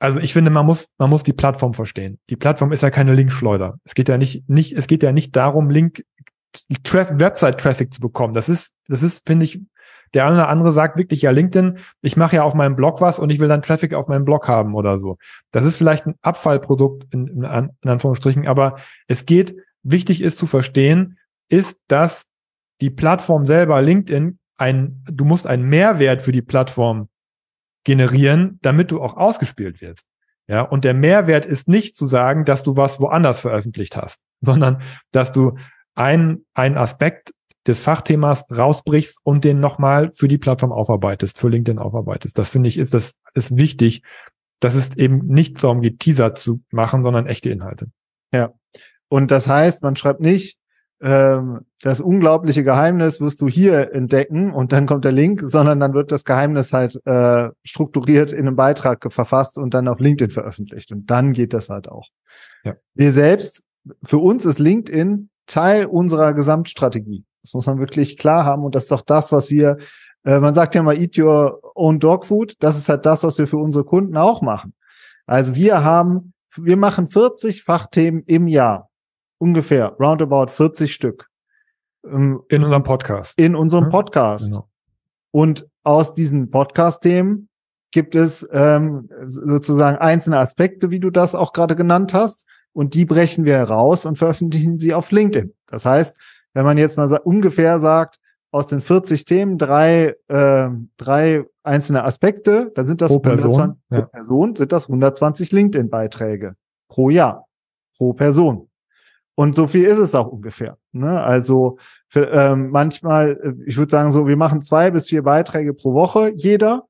also 0.06 0.20
ich 0.20 0.34
finde, 0.34 0.52
man 0.52 0.68
muss, 0.68 0.88
man 1.00 1.10
muss 1.10 1.24
die 1.24 1.34
Plattform 1.34 1.74
verstehen. 1.74 2.20
Die 2.30 2.36
Plattform 2.36 2.72
ist 2.72 2.84
ja 2.84 2.92
keine 2.92 3.16
Linkschleuder. 3.16 3.80
Es 3.84 3.96
geht 3.96 4.08
ja 4.08 4.20
nicht, 4.20 4.48
nicht, 4.48 4.74
es 4.74 4.86
geht 4.86 5.02
ja 5.02 5.12
nicht 5.12 5.36
darum, 5.36 5.72
Link, 5.72 6.06
Website-Traffic 6.70 7.92
zu 7.92 8.02
bekommen. 8.02 8.36
Das 8.36 8.48
ist, 8.48 8.72
das 8.88 9.02
ist, 9.02 9.28
finde 9.28 9.46
ich, 9.46 9.62
der 10.14 10.28
eine 10.28 10.36
oder 10.36 10.48
andere 10.48 10.72
sagt 10.72 11.00
wirklich, 11.00 11.24
ja, 11.24 11.32
LinkedIn, 11.32 11.80
ich 12.04 12.18
mache 12.18 12.36
ja 12.36 12.44
auf 12.44 12.54
meinem 12.54 12.76
Blog 12.76 13.02
was 13.02 13.18
und 13.18 13.32
ich 13.32 13.40
will 13.40 13.48
dann 13.48 13.64
Traffic 13.64 13.96
auf 13.96 14.08
meinem 14.08 14.26
Blog 14.26 14.48
haben 14.48 14.76
oder 14.76 15.00
so. 15.00 15.18
Das 15.52 15.66
ist 15.66 15.76
vielleicht 15.76 16.06
ein 16.06 16.14
Abfallprodukt 16.22 17.12
in, 17.12 17.28
in, 17.28 17.44
in 17.82 17.90
Anführungsstrichen, 17.90 18.48
aber 18.48 18.78
es 19.08 19.26
geht 19.26 19.56
wichtig 19.82 20.22
ist 20.22 20.38
zu 20.38 20.46
verstehen, 20.46 21.18
ist, 21.50 21.80
dass 21.88 22.26
die 22.80 22.92
Plattform 22.92 23.46
selber, 23.46 23.82
LinkedIn, 23.82 24.38
ein, 24.58 25.04
du 25.12 25.26
musst 25.26 25.48
einen 25.48 25.64
Mehrwert 25.64 26.22
für 26.22 26.32
die 26.32 26.44
Plattform 26.44 27.10
generieren, 27.86 28.60
damit 28.62 28.92
du 28.92 29.02
auch 29.02 29.16
ausgespielt 29.16 29.80
wirst. 29.80 30.06
Ja, 30.48 30.62
und 30.62 30.84
der 30.84 30.94
Mehrwert 30.94 31.46
ist 31.46 31.68
nicht 31.68 31.96
zu 31.96 32.06
sagen, 32.06 32.46
dass 32.46 32.62
du 32.62 32.76
was 32.76 33.00
woanders 33.00 33.40
veröffentlicht 33.40 33.96
hast, 33.96 34.20
sondern 34.42 34.82
dass 35.12 35.32
du 35.32 35.58
einen, 35.96 36.46
einen 36.54 36.78
Aspekt 36.78 37.34
des 37.66 37.82
Fachthemas 37.82 38.44
rausbrichst 38.56 39.18
und 39.24 39.44
den 39.44 39.60
nochmal 39.60 40.12
für 40.14 40.28
die 40.28 40.38
Plattform 40.38 40.72
aufarbeitest, 40.72 41.40
für 41.40 41.50
LinkedIn 41.50 41.80
aufarbeitest. 41.80 42.38
Das 42.38 42.50
finde 42.50 42.70
ich, 42.70 42.78
ist 42.78 42.94
das, 42.94 43.16
ist 43.34 43.58
wichtig, 43.58 44.04
dass 44.60 44.76
es 44.76 44.96
eben 44.98 45.26
nicht 45.26 45.64
darum 45.64 45.82
geht, 45.82 46.00
Teaser 46.00 46.36
zu 46.36 46.62
machen, 46.70 47.04
sondern 47.04 47.26
echte 47.26 47.50
Inhalte. 47.50 47.88
Ja, 48.32 48.54
und 49.08 49.32
das 49.32 49.48
heißt, 49.48 49.82
man 49.82 49.96
schreibt 49.96 50.20
nicht, 50.20 50.58
das 51.00 52.00
unglaubliche 52.00 52.64
Geheimnis 52.64 53.20
wirst 53.20 53.42
du 53.42 53.48
hier 53.48 53.94
entdecken 53.94 54.52
und 54.54 54.72
dann 54.72 54.86
kommt 54.86 55.04
der 55.04 55.12
Link, 55.12 55.44
sondern 55.46 55.80
dann 55.80 55.94
wird 55.94 56.12
das 56.12 56.24
Geheimnis 56.24 56.72
halt 56.72 57.00
äh, 57.06 57.50
strukturiert 57.64 58.32
in 58.32 58.48
einem 58.48 58.56
Beitrag 58.56 59.06
verfasst 59.12 59.58
und 59.58 59.74
dann 59.74 59.88
auf 59.88 60.00
LinkedIn 60.00 60.32
veröffentlicht. 60.32 60.92
Und 60.92 61.12
dann 61.12 61.34
geht 61.34 61.54
das 61.54 61.70
halt 61.70 61.90
auch. 61.90 62.08
Ja. 62.64 62.76
Wir 62.94 63.12
selbst, 63.12 63.62
für 64.04 64.18
uns 64.20 64.46
ist 64.46 64.58
LinkedIn 64.58 65.30
Teil 65.48 65.86
unserer 65.86 66.34
Gesamtstrategie. 66.34 67.26
Das 67.42 67.54
muss 67.54 67.68
man 67.68 67.80
wirklich 67.80 68.18
klar 68.18 68.46
haben. 68.46 68.64
Und 68.64 68.74
das 68.74 68.84
ist 68.84 68.92
doch 68.92 69.02
das, 69.02 69.32
was 69.32 69.50
wir, 69.50 69.78
äh, 70.24 70.40
man 70.40 70.56
sagt 70.56 70.76
ja 70.76 70.82
mal, 70.82 70.98
eat 70.98 71.18
your 71.20 71.60
own 71.76 72.00
dog 72.00 72.26
food. 72.26 72.56
Das 72.60 72.78
ist 72.78 72.90
halt 72.90 73.06
das, 73.06 73.24
was 73.24 73.38
wir 73.38 73.48
für 73.48 73.58
unsere 73.58 73.84
Kunden 73.84 74.18
auch 74.18 74.42
machen. 74.42 74.74
Also 75.28 75.56
wir 75.56 75.84
haben, 75.84 76.34
wir 76.56 76.78
machen 76.78 77.06
40 77.08 77.64
Fachthemen 77.64 78.24
im 78.26 78.48
Jahr 78.48 78.90
ungefähr 79.38 79.96
roundabout 80.00 80.48
40 80.48 80.94
Stück. 80.94 81.30
Ähm, 82.06 82.42
in 82.50 82.64
unserem 82.64 82.84
Podcast. 82.84 83.40
In 83.40 83.56
unserem 83.56 83.90
Podcast. 83.90 84.52
Genau. 84.52 84.70
Und 85.32 85.68
aus 85.84 86.14
diesen 86.14 86.50
Podcast-Themen 86.50 87.50
gibt 87.92 88.16
es 88.16 88.48
ähm, 88.52 89.10
sozusagen 89.26 89.98
einzelne 89.98 90.40
Aspekte, 90.40 90.92
wie 90.92 91.00
du 91.00 91.10
das 91.10 91.36
auch 91.36 91.54
gerade 91.54 91.76
genannt 91.76 92.14
hast. 92.14 92.46
Und 92.74 92.94
die 92.94 93.06
brechen 93.06 93.46
wir 93.46 93.56
heraus 93.56 94.06
und 94.06 94.18
veröffentlichen 94.18 94.80
sie 94.80 94.94
auf 94.94 95.12
LinkedIn. 95.12 95.54
Das 95.68 95.86
heißt, 95.86 96.18
wenn 96.54 96.66
man 96.66 96.78
jetzt 96.78 96.98
mal 96.98 97.08
sa 97.08 97.18
ungefähr 97.18 97.80
sagt, 97.80 98.20
aus 98.52 98.68
den 98.68 98.80
40 98.80 99.26
Themen 99.26 99.58
drei, 99.58 100.16
äh, 100.28 100.70
drei 100.98 101.44
einzelne 101.64 102.04
Aspekte, 102.06 102.72
dann 102.76 102.88
sind 102.88 103.02
das 103.02 103.12
pro 103.12 103.20
Person, 103.20 103.52
120, 103.52 103.84
ja. 103.92 104.02
pro 104.02 104.08
Person 104.08 104.56
sind 104.56 104.72
das 104.72 104.84
120 104.88 105.52
LinkedIn-Beiträge 105.52 106.56
pro 106.88 107.10
Jahr, 107.10 107.48
pro 107.98 108.14
Person. 108.14 108.70
Und 109.36 109.54
so 109.54 109.68
viel 109.68 109.84
ist 109.84 109.98
es 109.98 110.16
auch 110.16 110.28
ungefähr. 110.28 110.78
Ne? 110.94 111.22
Also 111.22 111.78
für, 112.08 112.32
ähm, 112.32 112.70
manchmal, 112.72 113.40
äh, 113.44 113.54
ich 113.66 113.78
würde 113.78 113.92
sagen 113.92 114.12
so, 114.12 114.28
wir 114.28 114.38
machen 114.38 114.62
zwei 114.62 114.92
bis 114.92 115.10
vier 115.10 115.24
Beiträge 115.24 115.74
pro 115.74 115.94
Woche, 115.94 116.32
jeder, 116.36 116.86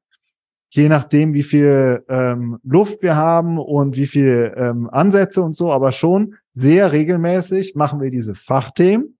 je 0.69 0.87
nachdem, 0.87 1.33
wie 1.33 1.43
viel 1.43 2.03
ähm, 2.07 2.59
Luft 2.63 3.01
wir 3.01 3.15
haben 3.15 3.57
und 3.57 3.97
wie 3.97 4.05
viel 4.05 4.53
ähm, 4.55 4.89
Ansätze 4.91 5.41
und 5.41 5.55
so, 5.55 5.71
aber 5.71 5.91
schon 5.91 6.35
sehr 6.53 6.91
regelmäßig 6.91 7.75
machen 7.75 7.99
wir 7.99 8.11
diese 8.11 8.35
Fachthemen 8.35 9.17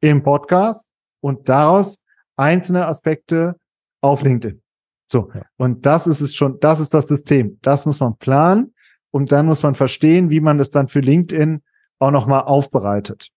im 0.00 0.22
Podcast 0.22 0.86
und 1.20 1.48
daraus 1.48 1.98
einzelne 2.36 2.86
Aspekte 2.86 3.56
auf 4.00 4.22
LinkedIn. 4.22 4.62
So. 5.06 5.30
Und 5.58 5.84
das 5.84 6.06
ist 6.06 6.22
es 6.22 6.34
schon, 6.34 6.58
das 6.60 6.80
ist 6.80 6.94
das 6.94 7.06
System. 7.06 7.58
Das 7.60 7.84
muss 7.84 8.00
man 8.00 8.16
planen 8.16 8.72
und 9.10 9.30
dann 9.30 9.44
muss 9.44 9.62
man 9.62 9.74
verstehen, 9.74 10.30
wie 10.30 10.40
man 10.40 10.56
das 10.56 10.70
dann 10.70 10.88
für 10.88 11.00
LinkedIn 11.00 11.62
auch 12.02 12.10
nochmal 12.10 12.42
aufbereitet. 12.42 13.28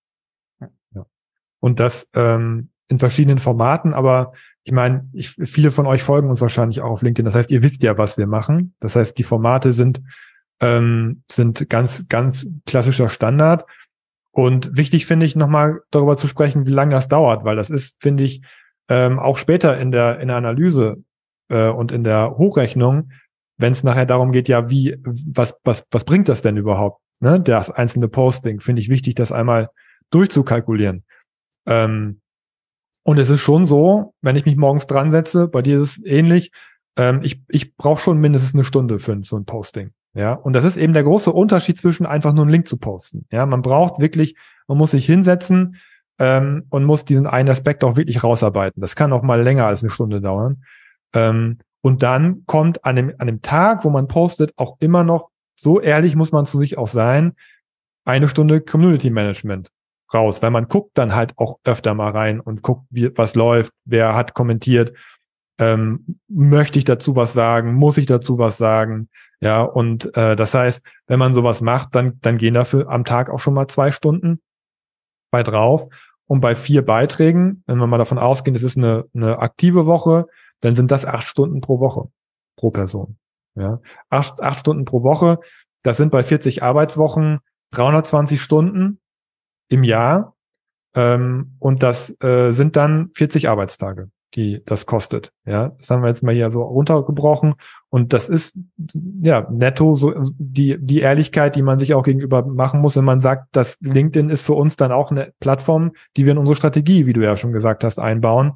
Ja. 0.94 1.06
Und 1.60 1.80
das 1.80 2.10
ähm, 2.14 2.70
in 2.88 3.00
verschiedenen 3.00 3.40
Formaten, 3.40 3.94
aber 3.94 4.34
ich 4.64 4.74
meine, 4.74 5.08
ich, 5.14 5.30
viele 5.30 5.72
von 5.72 5.86
euch 5.86 6.04
folgen 6.04 6.30
uns 6.30 6.42
wahrscheinlich 6.42 6.82
auch 6.82 6.90
auf 6.90 7.02
LinkedIn. 7.04 7.26
Das 7.26 7.36
heißt, 7.36 7.52
ihr 7.52 7.62
wisst 7.62 7.84
ja, 7.84 7.98
was 7.98 8.18
wir 8.18 8.26
machen. 8.26 8.74
Das 8.80 8.96
heißt, 8.96 9.18
die 9.18 9.24
Formate 9.24 9.72
sind, 9.72 10.02
ähm, 10.60 11.24
sind 11.32 11.70
ganz, 11.70 12.08
ganz 12.10 12.48
klassischer 12.66 13.10
Standard. 13.10 13.66
Und 14.32 14.76
wichtig 14.76 15.06
finde 15.06 15.28
ich 15.28 15.36
nochmal 15.36 15.82
darüber 15.92 16.18
zu 16.18 16.28
sprechen, 16.28 16.66
wie 16.66 16.72
lange 16.72 16.96
das 16.96 17.08
dauert, 17.08 17.46
weil 17.46 17.56
das 17.56 17.70
ist, 17.70 18.02
finde 18.02 18.24
ich, 18.24 18.42
ähm, 18.90 19.20
auch 19.20 19.38
später 19.38 19.78
in 19.78 19.92
der, 19.92 20.20
in 20.20 20.28
der 20.28 20.38
Analyse 20.38 20.98
äh, 21.50 21.70
und 21.70 21.92
in 21.92 22.04
der 22.04 22.38
Hochrechnung, 22.38 23.12
wenn 23.58 23.72
es 23.72 23.84
nachher 23.84 24.06
darum 24.06 24.32
geht, 24.32 24.50
ja, 24.50 24.70
wie, 24.70 24.98
was, 25.04 25.56
was, 25.64 25.86
was 25.92 26.04
bringt 26.04 26.28
das 26.28 26.42
denn 26.42 26.58
überhaupt? 26.58 27.02
Ne, 27.20 27.40
das 27.40 27.70
einzelne 27.70 28.08
Posting, 28.08 28.60
finde 28.60 28.82
ich 28.82 28.90
wichtig, 28.90 29.16
das 29.16 29.32
einmal 29.32 29.70
durchzukalkulieren. 30.12 31.04
Ähm, 31.66 32.22
und 33.04 33.18
es 33.18 33.30
ist 33.30 33.42
schon 33.42 33.66
so, 33.66 34.14
wenn 34.22 34.36
ich 34.36 34.46
mich 34.46 34.56
morgens 34.56 34.88
dran 34.88 35.12
setze, 35.12 35.48
bei 35.48 35.62
dir 35.62 35.80
ist 35.80 35.98
es 35.98 36.06
ähnlich, 36.06 36.52
ähm, 36.98 37.22
ich, 37.24 37.42
ich 37.48 37.76
brauche 37.76 38.02
schon 38.02 38.20
mindestens 38.20 38.54
eine 38.54 38.64
Stunde 38.64 39.00
für 39.00 39.20
so 39.24 39.38
ein 39.38 39.46
Posting. 39.46 39.92
Ja, 40.14 40.34
und 40.34 40.54
das 40.54 40.64
ist 40.64 40.78
eben 40.78 40.94
der 40.94 41.04
große 41.04 41.32
Unterschied 41.32 41.78
zwischen 41.78 42.06
einfach 42.06 42.34
nur 42.34 42.44
einen 42.44 42.52
Link 42.52 42.68
zu 42.68 42.78
posten. 42.78 43.26
Ja, 43.32 43.46
man 43.46 43.62
braucht 43.62 44.00
wirklich, 44.00 44.36
man 44.68 44.78
muss 44.78 44.92
sich 44.92 45.06
hinsetzen, 45.06 45.78
ähm, 46.20 46.66
und 46.70 46.86
muss 46.86 47.06
diesen 47.06 47.28
einen 47.28 47.50
Aspekt 47.50 47.84
auch 47.84 47.98
wirklich 47.98 48.24
rausarbeiten. 48.24 48.82
Das 48.82 48.96
kann 48.96 49.14
auch 49.14 49.24
mal 49.24 49.42
länger 49.42 49.66
als 49.66 49.84
eine 49.84 49.90
Stunde 49.90 50.22
dauern. 50.22 50.64
Ähm, 51.14 51.60
und 51.82 52.04
dann 52.04 52.46
kommt 52.46 52.84
an 52.86 52.96
dem, 52.96 53.14
an 53.20 53.28
dem 53.28 53.42
Tag, 53.42 53.86
wo 53.86 53.90
man 53.90 54.08
postet, 54.08 54.54
auch 54.58 54.78
immer 54.80 55.04
noch, 55.04 55.30
so 55.56 55.80
ehrlich 55.80 56.16
muss 56.16 56.32
man 56.32 56.46
zu 56.46 56.58
sich 56.58 56.78
auch 56.78 56.88
sein, 56.88 57.34
eine 58.06 58.28
Stunde 58.28 58.62
Community 58.62 59.10
Management 59.10 59.72
raus, 60.14 60.42
weil 60.42 60.52
man 60.52 60.68
guckt 60.68 60.98
dann 60.98 61.16
halt 61.16 61.34
auch 61.38 61.60
öfter 61.64 61.94
mal 61.94 62.12
rein 62.12 62.40
und 62.40 62.62
guckt, 62.62 62.86
wie, 62.90 63.16
was 63.18 63.36
läuft, 63.36 63.74
wer 63.86 64.16
hat 64.16 64.34
kommentiert, 64.34 64.94
ähm, 65.58 66.20
möchte 66.28 66.78
ich 66.78 66.86
dazu 66.86 67.16
was 67.16 67.34
sagen, 67.34 67.74
muss 67.74 67.98
ich 67.98 68.06
dazu 68.06 68.38
was 68.38 68.58
sagen, 68.58 69.10
ja, 69.40 69.62
und 69.62 70.16
äh, 70.16 70.36
das 70.36 70.54
heißt, 70.54 70.86
wenn 71.08 71.20
man 71.20 71.34
sowas 71.34 71.62
macht, 71.62 71.96
dann, 71.96 72.20
dann 72.22 72.38
gehen 72.38 72.54
dafür 72.54 72.90
am 72.90 73.06
Tag 73.06 73.30
auch 73.30 73.40
schon 73.40 73.54
mal 73.54 73.68
zwei 73.68 73.92
Stunden 73.92 74.42
bei 75.32 75.44
drauf. 75.44 75.88
Und 76.28 76.42
bei 76.42 76.56
vier 76.56 76.84
Beiträgen, 76.84 77.64
wenn 77.68 77.78
wir 77.78 77.86
mal 77.86 78.00
davon 78.00 78.18
ausgehen, 78.18 78.56
es 78.56 78.64
ist 78.64 78.78
eine, 78.78 79.06
eine 79.14 79.40
aktive 79.40 79.86
Woche, 79.86 80.26
dann 80.62 80.74
sind 80.74 80.90
das 80.90 81.06
acht 81.06 81.28
Stunden 81.28 81.62
pro 81.62 81.80
Woche, 81.80 82.10
pro 82.58 82.72
Person. 82.72 83.18
Ja, 83.56 83.80
acht, 84.10 84.42
acht 84.42 84.60
Stunden 84.60 84.86
pro 84.86 85.04
Woche, 85.04 85.40
das 85.84 85.98
sind 85.98 86.12
bei 86.12 86.24
40 86.24 86.64
Arbeitswochen 86.64 87.40
320 87.72 88.42
Stunden 88.42 89.00
im 89.70 89.84
Jahr. 89.84 90.36
Ähm, 90.94 91.56
und 91.60 91.84
das 91.84 92.16
äh, 92.22 92.52
sind 92.52 92.76
dann 92.76 93.12
40 93.14 93.50
Arbeitstage 93.50 94.10
die 94.36 94.62
das 94.66 94.86
kostet. 94.86 95.32
Ja, 95.46 95.70
das 95.70 95.90
haben 95.90 96.02
wir 96.02 96.08
jetzt 96.08 96.24
mal 96.24 96.36
hier 96.36 96.52
so 96.52 96.62
runtergebrochen. 96.64 97.56
Und 97.90 98.12
das 98.14 98.28
ist 98.28 98.56
ja 99.22 99.48
netto 99.50 99.96
so 99.96 100.14
die, 100.38 100.78
die 100.80 101.00
Ehrlichkeit, 101.00 101.56
die 101.56 101.62
man 101.62 101.80
sich 101.80 101.94
auch 101.94 102.04
gegenüber 102.04 102.46
machen 102.46 102.82
muss, 102.82 102.98
wenn 102.98 103.06
man 103.06 103.22
sagt, 103.22 103.56
dass 103.56 103.78
LinkedIn 103.80 104.30
ist 104.30 104.46
für 104.46 104.54
uns 104.54 104.76
dann 104.76 104.92
auch 104.92 105.12
eine 105.12 105.34
Plattform, 105.40 105.94
die 106.18 106.26
wir 106.26 106.34
in 106.34 106.38
unsere 106.38 106.58
Strategie, 106.58 107.06
wie 107.06 107.14
du 107.14 107.24
ja 107.24 107.38
schon 107.38 107.54
gesagt 107.54 107.84
hast, 107.84 108.00
einbauen. 108.00 108.54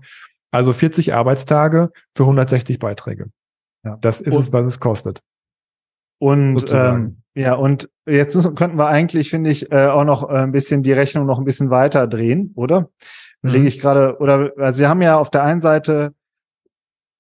Also 0.52 0.74
40 0.74 1.14
Arbeitstage 1.14 1.92
für 2.16 2.24
160 2.24 2.80
Beiträge. 2.80 3.28
Ja. 3.84 3.98
Das 4.02 4.22
ist 4.22 4.34
und, 4.34 4.42
es, 4.42 4.54
was 4.54 4.68
es 4.68 4.80
kostet. 4.80 5.22
Und 6.20 6.66
ähm, 6.72 7.22
ja, 7.34 7.54
und 7.54 7.90
jetzt 8.06 8.34
könnten 8.56 8.78
wir 8.78 8.88
eigentlich, 8.88 9.30
finde 9.30 9.50
ich, 9.50 9.72
äh, 9.72 9.88
auch 9.88 10.04
noch 10.04 10.30
äh, 10.30 10.34
ein 10.34 10.52
bisschen 10.52 10.84
die 10.84 10.92
Rechnung 10.92 11.26
noch 11.26 11.40
ein 11.40 11.46
bisschen 11.46 11.70
weiter 11.70 12.08
drehen, 12.08 12.52
oder? 12.56 12.90
Mhm. 13.42 13.50
Lege 13.50 13.68
ich 13.68 13.80
gerade, 13.80 14.18
oder, 14.20 14.52
also 14.58 14.80
wir 14.80 14.90
haben 14.90 15.02
ja 15.02 15.18
auf 15.18 15.30
der 15.30 15.44
einen 15.44 15.62
Seite 15.62 16.14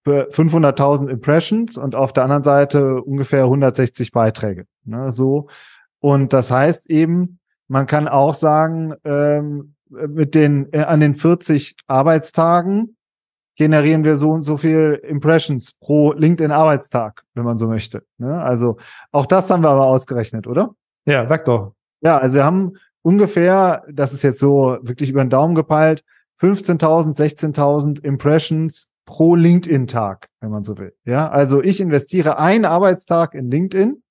für 0.04 0.30
500.000 0.30 1.08
Impressions 1.10 1.78
und 1.78 1.96
auf 1.96 2.14
der 2.14 2.24
anderen 2.24 2.44
Seite 2.44 3.02
ungefähr 3.02 3.44
160 3.44 4.12
Beiträge. 4.12 4.66
Ne, 4.84 5.12
so. 5.12 5.48
Und 6.00 6.34
das 6.34 6.52
heißt 6.52 6.90
eben, 6.90 7.40
man 7.68 7.86
kann 7.86 8.08
auch 8.08 8.34
sagen, 8.34 8.94
ähm, 9.04 9.76
mit 9.90 10.36
den, 10.36 10.72
äh, 10.74 10.82
an 10.82 11.00
den 11.00 11.16
40 11.16 11.76
Arbeitstagen 11.88 12.98
generieren 13.60 14.06
wir 14.06 14.16
so 14.16 14.32
und 14.32 14.44
so 14.44 14.56
viel 14.56 15.02
Impressions 15.04 15.74
pro 15.74 16.14
LinkedIn-Arbeitstag, 16.14 17.26
wenn 17.34 17.44
man 17.44 17.58
so 17.58 17.68
möchte. 17.68 18.06
Ne? 18.18 18.42
Also 18.42 18.78
auch 19.12 19.26
das 19.26 19.50
haben 19.50 19.64
wir 19.64 19.70
aber 19.70 19.86
ausgerechnet, 19.86 20.48
oder? 20.48 20.76
Ja, 21.06 21.28
sag 21.28 21.44
doch. 21.44 21.74
Ja, 22.00 22.18
also 22.18 22.38
wir 22.38 22.46
haben 22.46 22.78
ungefähr, 23.02 23.84
das 23.92 24.14
ist 24.14 24.24
jetzt 24.24 24.40
so 24.40 24.78
wirklich 24.82 25.10
über 25.10 25.22
den 25.22 25.30
Daumen 25.30 25.56
gepeilt, 25.56 26.06
15.000, 26.40 27.18
16.000 27.18 28.02
Impressions 28.02 28.88
pro 29.06 29.36
LinkedIn-Tag, 29.36 30.30
wenn 30.40 30.52
man 30.52 30.64
so 30.64 30.78
will. 30.78 30.96
Ja, 31.04 31.28
also 31.28 31.62
ich 31.62 31.82
investiere 31.82 32.40
einen 32.40 32.64
Arbeitstag 32.64 33.34
in 33.34 33.52
LinkedIn 33.52 34.02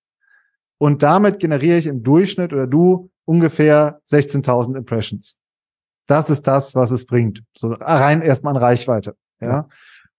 und 0.76 1.02
damit 1.02 1.38
generiere 1.38 1.78
ich 1.78 1.86
im 1.86 2.02
Durchschnitt 2.02 2.52
oder 2.52 2.66
du 2.66 3.08
ungefähr 3.24 4.02
16.000 4.10 4.76
Impressions. 4.76 5.38
Das 6.06 6.28
ist 6.28 6.46
das, 6.46 6.74
was 6.74 6.90
es 6.90 7.06
bringt. 7.06 7.42
So 7.56 7.68
rein 7.68 8.20
erstmal 8.20 8.54
an 8.54 8.62
Reichweite. 8.62 9.16
Ja. 9.40 9.68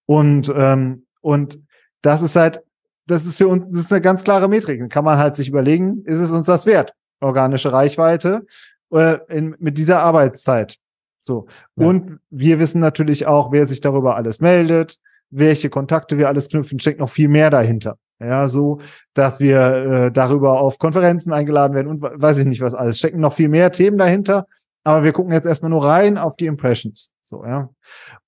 Und, 0.05 0.51
ähm, 0.55 1.05
und 1.21 1.59
das 2.01 2.21
ist 2.21 2.35
halt, 2.35 2.61
das 3.05 3.25
ist 3.25 3.37
für 3.37 3.47
uns, 3.47 3.65
das 3.69 3.85
ist 3.85 3.93
eine 3.93 4.01
ganz 4.01 4.23
klare 4.23 4.47
Metrik. 4.47 4.79
Dann 4.79 4.89
kann 4.89 5.05
man 5.05 5.17
halt 5.17 5.35
sich 5.35 5.49
überlegen, 5.49 6.03
ist 6.05 6.19
es 6.19 6.31
uns 6.31 6.45
das 6.45 6.65
wert? 6.65 6.93
organische 7.21 7.71
Reichweite 7.71 8.45
äh, 8.91 9.17
in, 9.29 9.55
mit 9.59 9.77
dieser 9.77 10.01
Arbeitszeit. 10.01 10.77
So. 11.21 11.47
Ja. 11.75 11.87
Und 11.87 12.19
wir 12.29 12.59
wissen 12.59 12.79
natürlich 12.79 13.27
auch, 13.27 13.51
wer 13.51 13.67
sich 13.67 13.81
darüber 13.81 14.15
alles 14.15 14.39
meldet, 14.39 14.97
welche 15.29 15.69
Kontakte 15.69 16.17
wir 16.17 16.27
alles 16.27 16.49
knüpfen, 16.49 16.79
steckt 16.79 16.99
noch 16.99 17.09
viel 17.09 17.27
mehr 17.27 17.49
dahinter. 17.49 17.97
Ja, 18.21 18.49
so, 18.49 18.81
dass 19.13 19.39
wir 19.39 19.59
äh, 19.59 20.11
darüber 20.11 20.59
auf 20.59 20.77
Konferenzen 20.77 21.31
eingeladen 21.31 21.73
werden 21.73 21.87
und 21.87 22.01
weiß 22.01 22.37
ich 22.39 22.45
nicht 22.45 22.59
was 22.59 22.73
alles. 22.73 22.97
Stecken 22.97 23.21
noch 23.21 23.33
viel 23.33 23.47
mehr 23.47 23.71
Themen 23.71 23.97
dahinter, 23.97 24.45
aber 24.83 25.05
wir 25.05 25.13
gucken 25.13 25.31
jetzt 25.31 25.45
erstmal 25.45 25.71
nur 25.71 25.85
rein 25.85 26.17
auf 26.17 26.35
die 26.35 26.47
Impressions. 26.47 27.11
So, 27.29 27.45
ja. 27.45 27.69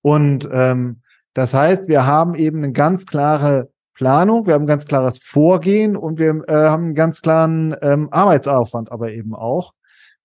Und 0.02 0.48
ähm, 0.52 1.02
das 1.34 1.54
heißt, 1.54 1.88
wir 1.88 2.06
haben 2.06 2.36
eben 2.36 2.60
eine 2.60 2.72
ganz 2.72 3.06
klare 3.06 3.70
Planung, 3.96 4.46
wir 4.46 4.54
haben 4.54 4.64
ein 4.64 4.68
ganz 4.68 4.86
klares 4.86 5.18
Vorgehen 5.18 5.96
und 5.96 6.20
wir 6.20 6.44
äh, 6.48 6.54
haben 6.54 6.86
einen 6.86 6.96
ganz 6.96 7.22
klaren 7.22 7.76
ähm, 7.82 8.10
Arbeitsaufwand 8.12 8.92
aber 8.92 9.12
eben 9.12 9.34
auch. 9.34 9.74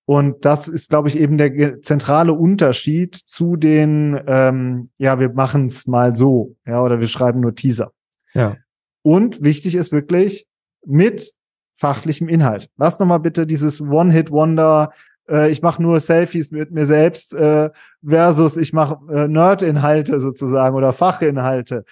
Und 0.04 0.44
das 0.44 0.68
ist, 0.68 0.90
glaube 0.90 1.08
ich, 1.08 1.18
eben 1.18 1.36
der 1.36 1.80
zentrale 1.80 2.32
Unterschied 2.32 3.16
zu 3.16 3.56
den, 3.56 4.20
ähm, 4.26 4.90
ja, 4.98 5.18
wir 5.18 5.30
machen 5.30 5.66
es 5.66 5.86
mal 5.86 6.14
so, 6.14 6.54
ja, 6.64 6.80
oder 6.82 7.00
wir 7.00 7.08
schreiben 7.08 7.40
nur 7.40 7.54
Teaser. 7.54 7.90
Ja. 8.32 8.56
Und 9.02 9.42
wichtig 9.42 9.74
ist 9.74 9.90
wirklich 9.90 10.46
mit 10.84 11.32
fachlichem 11.74 12.28
Inhalt. 12.28 12.70
Lass 12.76 12.98
noch 12.98 13.06
mal 13.06 13.18
bitte 13.18 13.46
dieses 13.46 13.80
One-Hit-Wonder, 13.80 14.90
äh, 15.28 15.50
ich 15.50 15.62
mache 15.62 15.82
nur 15.82 16.00
Selfies 16.00 16.50
mit 16.50 16.70
mir 16.70 16.86
selbst 16.86 17.34
äh, 17.34 17.70
versus 18.06 18.56
ich 18.56 18.72
mache 18.72 18.98
äh, 19.12 19.28
Nerd-Inhalte 19.28 20.20
sozusagen 20.20 20.76
oder 20.76 20.92
Fachinhalte. 20.92 21.84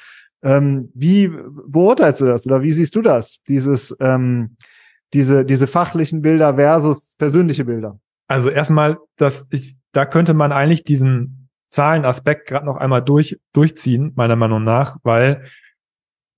Ähm, 0.43 0.91
wie 0.95 1.29
beurteilst 1.29 2.21
du 2.21 2.27
das 2.27 2.47
oder 2.47 2.63
wie 2.63 2.73
siehst 2.73 2.95
du 2.97 3.03
das? 3.03 3.43
Dieses, 3.49 3.97
ähm, 4.01 4.57
diese, 5.13 5.45
diese 5.45 5.67
fachlichen 5.67 6.21
Bilder 6.23 6.55
versus 6.57 7.15
persönliche 7.17 7.65
Bilder? 7.65 7.99
Also 8.27 8.51
erstmal, 8.51 8.99
dass 9.17 9.47
ich, 9.51 9.77
da 9.93 10.07
könnte 10.07 10.35
man 10.35 10.53
eigentlich 10.53 10.85
diesen 10.85 11.49
Zahlenaspekt 11.69 12.47
gerade 12.47 12.67
noch 12.67 12.77
einmal 12.77 13.03
durch, 13.03 13.39
durchziehen, 13.53 14.13
meiner 14.17 14.37
Meinung 14.37 14.65
nach, 14.65 14.99
weil 15.03 15.45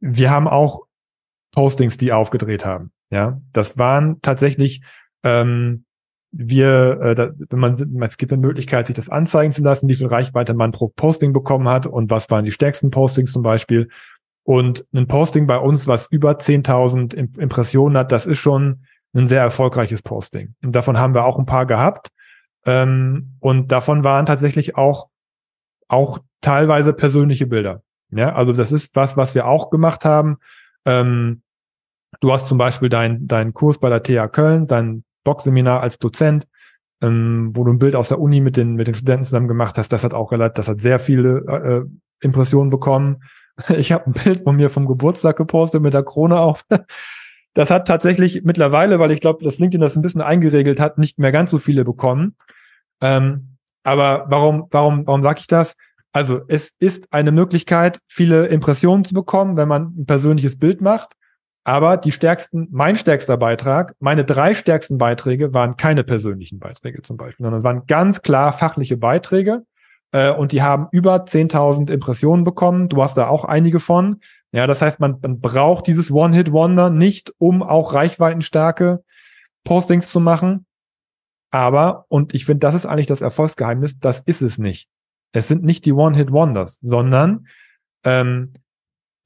wir 0.00 0.30
haben 0.30 0.46
auch 0.46 0.87
Postings, 1.52 1.96
die 1.96 2.12
aufgedreht 2.12 2.64
haben. 2.64 2.92
Ja, 3.11 3.40
das 3.52 3.78
waren 3.78 4.20
tatsächlich 4.20 4.82
ähm, 5.22 5.86
wir, 6.32 7.00
äh, 7.00 7.14
da, 7.14 7.30
wenn 7.50 7.58
man, 7.58 8.02
es 8.02 8.18
gibt 8.18 8.32
eine 8.32 8.40
Möglichkeit, 8.40 8.86
sich 8.86 8.96
das 8.96 9.08
anzeigen 9.08 9.52
zu 9.52 9.62
lassen, 9.62 9.88
wie 9.88 9.94
viel 9.94 10.08
Reichweite 10.08 10.54
man 10.54 10.72
pro 10.72 10.88
Posting 10.88 11.32
bekommen 11.32 11.68
hat 11.68 11.86
und 11.86 12.10
was 12.10 12.30
waren 12.30 12.44
die 12.44 12.50
stärksten 12.50 12.90
Postings 12.90 13.32
zum 13.32 13.42
Beispiel. 13.42 13.88
Und 14.42 14.86
ein 14.92 15.06
Posting 15.06 15.46
bei 15.46 15.58
uns, 15.58 15.86
was 15.88 16.06
über 16.10 16.32
10.000 16.32 17.38
Impressionen 17.38 17.96
hat, 17.96 18.12
das 18.12 18.26
ist 18.26 18.38
schon 18.38 18.84
ein 19.14 19.26
sehr 19.26 19.40
erfolgreiches 19.40 20.02
Posting. 20.02 20.54
Und 20.62 20.72
davon 20.72 20.98
haben 20.98 21.14
wir 21.14 21.24
auch 21.24 21.38
ein 21.38 21.46
paar 21.46 21.66
gehabt. 21.66 22.10
Ähm, 22.64 23.36
und 23.40 23.72
davon 23.72 24.04
waren 24.04 24.26
tatsächlich 24.26 24.76
auch, 24.76 25.08
auch 25.88 26.20
teilweise 26.40 26.92
persönliche 26.92 27.46
Bilder. 27.46 27.82
Ja, 28.10 28.34
also 28.34 28.52
das 28.52 28.72
ist 28.72 28.94
was, 28.94 29.16
was 29.16 29.34
wir 29.34 29.46
auch 29.46 29.70
gemacht 29.70 30.04
haben. 30.04 30.38
Ähm, 30.84 31.42
du 32.20 32.32
hast 32.32 32.46
zum 32.46 32.58
Beispiel 32.58 32.88
deinen 32.88 33.26
dein 33.26 33.52
Kurs 33.52 33.78
bei 33.78 33.88
der 33.88 34.02
TH 34.02 34.32
Köln, 34.32 34.66
dein 34.66 35.04
Doc-Seminar 35.26 35.80
als 35.80 35.98
Dozent, 35.98 36.46
ähm, 37.02 37.50
wo 37.54 37.64
du 37.64 37.72
ein 37.72 37.78
Bild 37.78 37.96
aus 37.96 38.08
der 38.08 38.20
Uni 38.20 38.40
mit 38.40 38.56
den, 38.56 38.74
mit 38.74 38.86
den 38.86 38.94
Studenten 38.94 39.24
zusammen 39.24 39.48
gemacht 39.48 39.78
hast. 39.78 39.92
Das 39.92 40.04
hat 40.04 40.14
auch 40.14 40.32
relativ, 40.32 40.54
das 40.54 40.68
hat 40.68 40.80
sehr 40.80 40.98
viele 40.98 41.38
äh, 41.46 42.24
Impressionen 42.24 42.70
bekommen. 42.70 43.22
Ich 43.70 43.90
habe 43.90 44.04
ein 44.04 44.12
Bild 44.12 44.44
von 44.44 44.54
mir 44.54 44.68
vom 44.68 44.84
Geburtstag 44.84 45.36
gepostet 45.36 45.80
mit 45.80 45.94
der 45.94 46.02
Krone 46.02 46.38
auf. 46.38 46.64
Das 47.54 47.70
hat 47.70 47.88
tatsächlich 47.88 48.42
mittlerweile, 48.44 48.98
weil 48.98 49.10
ich 49.12 49.20
glaube, 49.20 49.42
dass 49.42 49.58
LinkedIn 49.58 49.80
das 49.80 49.96
ein 49.96 50.02
bisschen 50.02 50.20
eingeregelt 50.20 50.78
hat, 50.78 50.98
nicht 50.98 51.18
mehr 51.18 51.32
ganz 51.32 51.50
so 51.50 51.56
viele 51.56 51.86
bekommen. 51.86 52.36
Ähm, 53.00 53.56
aber 53.82 54.26
warum, 54.28 54.68
warum, 54.70 55.06
warum 55.06 55.22
sage 55.22 55.40
ich 55.40 55.46
das? 55.46 55.74
Also 56.12 56.42
es 56.48 56.72
ist 56.78 57.12
eine 57.14 57.32
Möglichkeit, 57.32 58.00
viele 58.06 58.46
Impressionen 58.48 59.06
zu 59.06 59.14
bekommen, 59.14 59.56
wenn 59.56 59.68
man 59.68 59.94
ein 59.96 60.04
persönliches 60.04 60.58
Bild 60.58 60.82
macht. 60.82 61.14
Aber 61.66 61.96
die 61.96 62.12
stärksten, 62.12 62.68
mein 62.70 62.94
stärkster 62.94 63.37
Beitrag, 63.37 63.96
meine 63.98 64.24
drei 64.24 64.55
stärksten 64.55 64.98
Beiträge 64.98 65.52
waren 65.52 65.76
keine 65.76 66.05
persönlichen 66.05 66.61
Beiträge 66.61 67.02
zum 67.02 67.16
Beispiel, 67.16 67.42
sondern 67.42 67.64
waren 67.64 67.88
ganz 67.88 68.22
klar 68.22 68.52
fachliche 68.52 68.96
Beiträge. 68.96 69.66
Äh, 70.12 70.31
und 70.31 70.52
die 70.52 70.62
haben 70.62 70.87
über 70.92 71.24
10.000 71.24 71.90
Impressionen 71.90 72.44
bekommen. 72.44 72.88
Du 72.88 73.02
hast 73.02 73.16
da 73.16 73.26
auch 73.26 73.44
einige 73.44 73.81
von. 73.81 74.20
Ja, 74.52 74.68
das 74.68 74.81
heißt, 74.81 75.00
man, 75.00 75.18
man 75.20 75.40
braucht 75.40 75.88
dieses 75.88 76.12
One-Hit-Wonder 76.12 76.88
nicht, 76.88 77.33
um 77.38 77.64
auch 77.64 77.94
reichweitenstarke 77.94 79.02
Postings 79.64 80.09
zu 80.09 80.20
machen. 80.20 80.66
Aber, 81.50 82.05
und 82.07 82.33
ich 82.33 82.44
finde, 82.44 82.61
das 82.61 82.76
ist 82.76 82.87
eigentlich 82.87 83.09
das 83.09 83.22
Erfolgsgeheimnis, 83.22 83.98
das 83.98 84.20
ist 84.20 84.40
es 84.40 84.59
nicht. 84.59 84.88
Es 85.33 85.48
sind 85.48 85.64
nicht 85.64 85.85
die 85.85 85.92
One-Hit-Wonders, 85.92 86.79
sondern 86.81 87.48
ähm, 88.05 88.52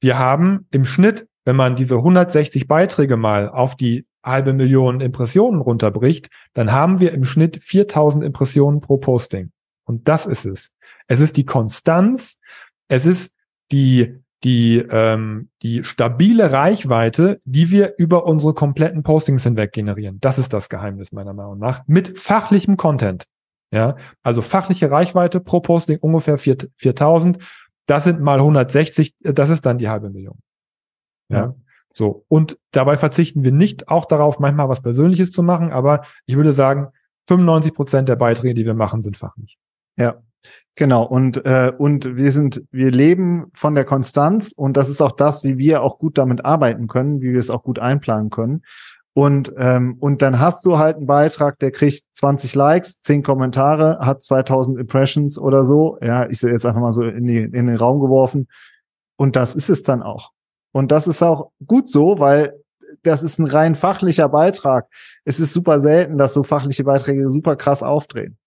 wir 0.01 0.17
haben 0.17 0.65
im 0.71 0.85
Schnitt 0.85 1.27
wenn 1.45 1.55
man 1.55 1.75
diese 1.75 1.95
160 1.95 2.67
Beiträge 2.67 3.17
mal 3.17 3.49
auf 3.49 3.75
die 3.75 4.05
halbe 4.23 4.53
Million 4.53 5.01
Impressionen 5.01 5.61
runterbricht, 5.61 6.29
dann 6.53 6.71
haben 6.71 6.99
wir 6.99 7.11
im 7.11 7.25
Schnitt 7.25 7.61
4000 7.61 8.23
Impressionen 8.23 8.81
pro 8.81 8.97
Posting. 8.97 9.51
Und 9.85 10.07
das 10.07 10.25
ist 10.25 10.45
es. 10.45 10.71
Es 11.07 11.19
ist 11.19 11.37
die 11.37 11.45
Konstanz, 11.45 12.39
es 12.87 13.05
ist 13.05 13.33
die, 13.71 14.19
die, 14.43 14.77
ähm, 14.77 15.49
die 15.61 15.83
stabile 15.83 16.51
Reichweite, 16.51 17.41
die 17.45 17.71
wir 17.71 17.95
über 17.97 18.25
unsere 18.25 18.53
kompletten 18.53 19.03
Postings 19.03 19.43
hinweg 19.43 19.71
generieren. 19.71 20.19
Das 20.21 20.37
ist 20.37 20.53
das 20.53 20.69
Geheimnis 20.69 21.11
meiner 21.11 21.33
Meinung 21.33 21.57
nach. 21.57 21.81
Mit 21.87 22.17
fachlichem 22.17 22.77
Content. 22.77 23.25
Ja, 23.73 23.95
also 24.21 24.41
fachliche 24.41 24.91
Reichweite 24.91 25.39
pro 25.39 25.61
Posting 25.61 25.97
ungefähr 25.99 26.37
4000. 26.37 27.37
Das 27.85 28.03
sind 28.03 28.19
mal 28.19 28.39
160, 28.39 29.15
das 29.21 29.49
ist 29.49 29.65
dann 29.65 29.77
die 29.77 29.87
halbe 29.89 30.09
Million. 30.09 30.37
Ja. 31.33 31.55
So. 31.93 32.25
Und 32.27 32.57
dabei 32.71 32.95
verzichten 32.95 33.43
wir 33.43 33.51
nicht 33.51 33.89
auch 33.89 34.05
darauf, 34.05 34.39
manchmal 34.39 34.69
was 34.69 34.81
Persönliches 34.81 35.31
zu 35.31 35.43
machen, 35.43 35.71
aber 35.71 36.03
ich 36.25 36.35
würde 36.35 36.53
sagen, 36.53 36.87
95 37.27 37.73
Prozent 37.73 38.09
der 38.09 38.15
Beiträge, 38.15 38.53
die 38.53 38.65
wir 38.65 38.73
machen, 38.73 39.01
sind 39.01 39.17
fachlich. 39.17 39.57
Ja. 39.97 40.21
Genau, 40.75 41.03
und, 41.03 41.45
äh, 41.45 41.71
und 41.77 42.15
wir 42.15 42.31
sind, 42.31 42.63
wir 42.71 42.89
leben 42.89 43.51
von 43.53 43.75
der 43.75 43.85
Konstanz 43.85 44.53
und 44.53 44.77
das 44.77 44.89
ist 44.89 45.01
auch 45.01 45.11
das, 45.11 45.43
wie 45.43 45.57
wir 45.57 45.83
auch 45.83 45.99
gut 45.99 46.17
damit 46.17 46.45
arbeiten 46.45 46.87
können, 46.87 47.21
wie 47.21 47.33
wir 47.33 47.39
es 47.39 47.51
auch 47.51 47.61
gut 47.61 47.77
einplanen 47.77 48.31
können. 48.31 48.63
Und, 49.13 49.53
ähm, 49.57 49.97
und 49.99 50.21
dann 50.21 50.39
hast 50.39 50.65
du 50.65 50.77
halt 50.77 50.95
einen 50.95 51.05
Beitrag, 51.05 51.59
der 51.59 51.71
kriegt 51.71 52.03
20 52.13 52.55
Likes, 52.55 53.01
10 53.01 53.23
Kommentare, 53.23 53.99
hat 53.99 54.23
2000 54.23 54.79
Impressions 54.79 55.37
oder 55.37 55.65
so. 55.65 55.97
Ja, 56.01 56.29
ich 56.29 56.39
sehe 56.39 56.51
jetzt 56.51 56.65
einfach 56.65 56.79
mal 56.79 56.93
so 56.93 57.03
in, 57.03 57.27
die, 57.27 57.39
in 57.39 57.67
den 57.67 57.75
Raum 57.75 57.99
geworfen. 57.99 58.47
Und 59.17 59.35
das 59.35 59.53
ist 59.53 59.69
es 59.69 59.83
dann 59.83 60.01
auch. 60.01 60.31
Und 60.71 60.91
das 60.91 61.07
ist 61.07 61.21
auch 61.21 61.51
gut 61.65 61.89
so, 61.89 62.19
weil 62.19 62.53
das 63.03 63.23
ist 63.23 63.39
ein 63.39 63.47
rein 63.47 63.75
fachlicher 63.75 64.29
Beitrag. 64.29 64.87
Es 65.25 65.39
ist 65.39 65.53
super 65.53 65.79
selten, 65.79 66.17
dass 66.17 66.33
so 66.33 66.43
fachliche 66.43 66.83
Beiträge 66.83 67.29
super 67.29 67.55
krass 67.55 67.83
aufdrehen. 67.83 68.37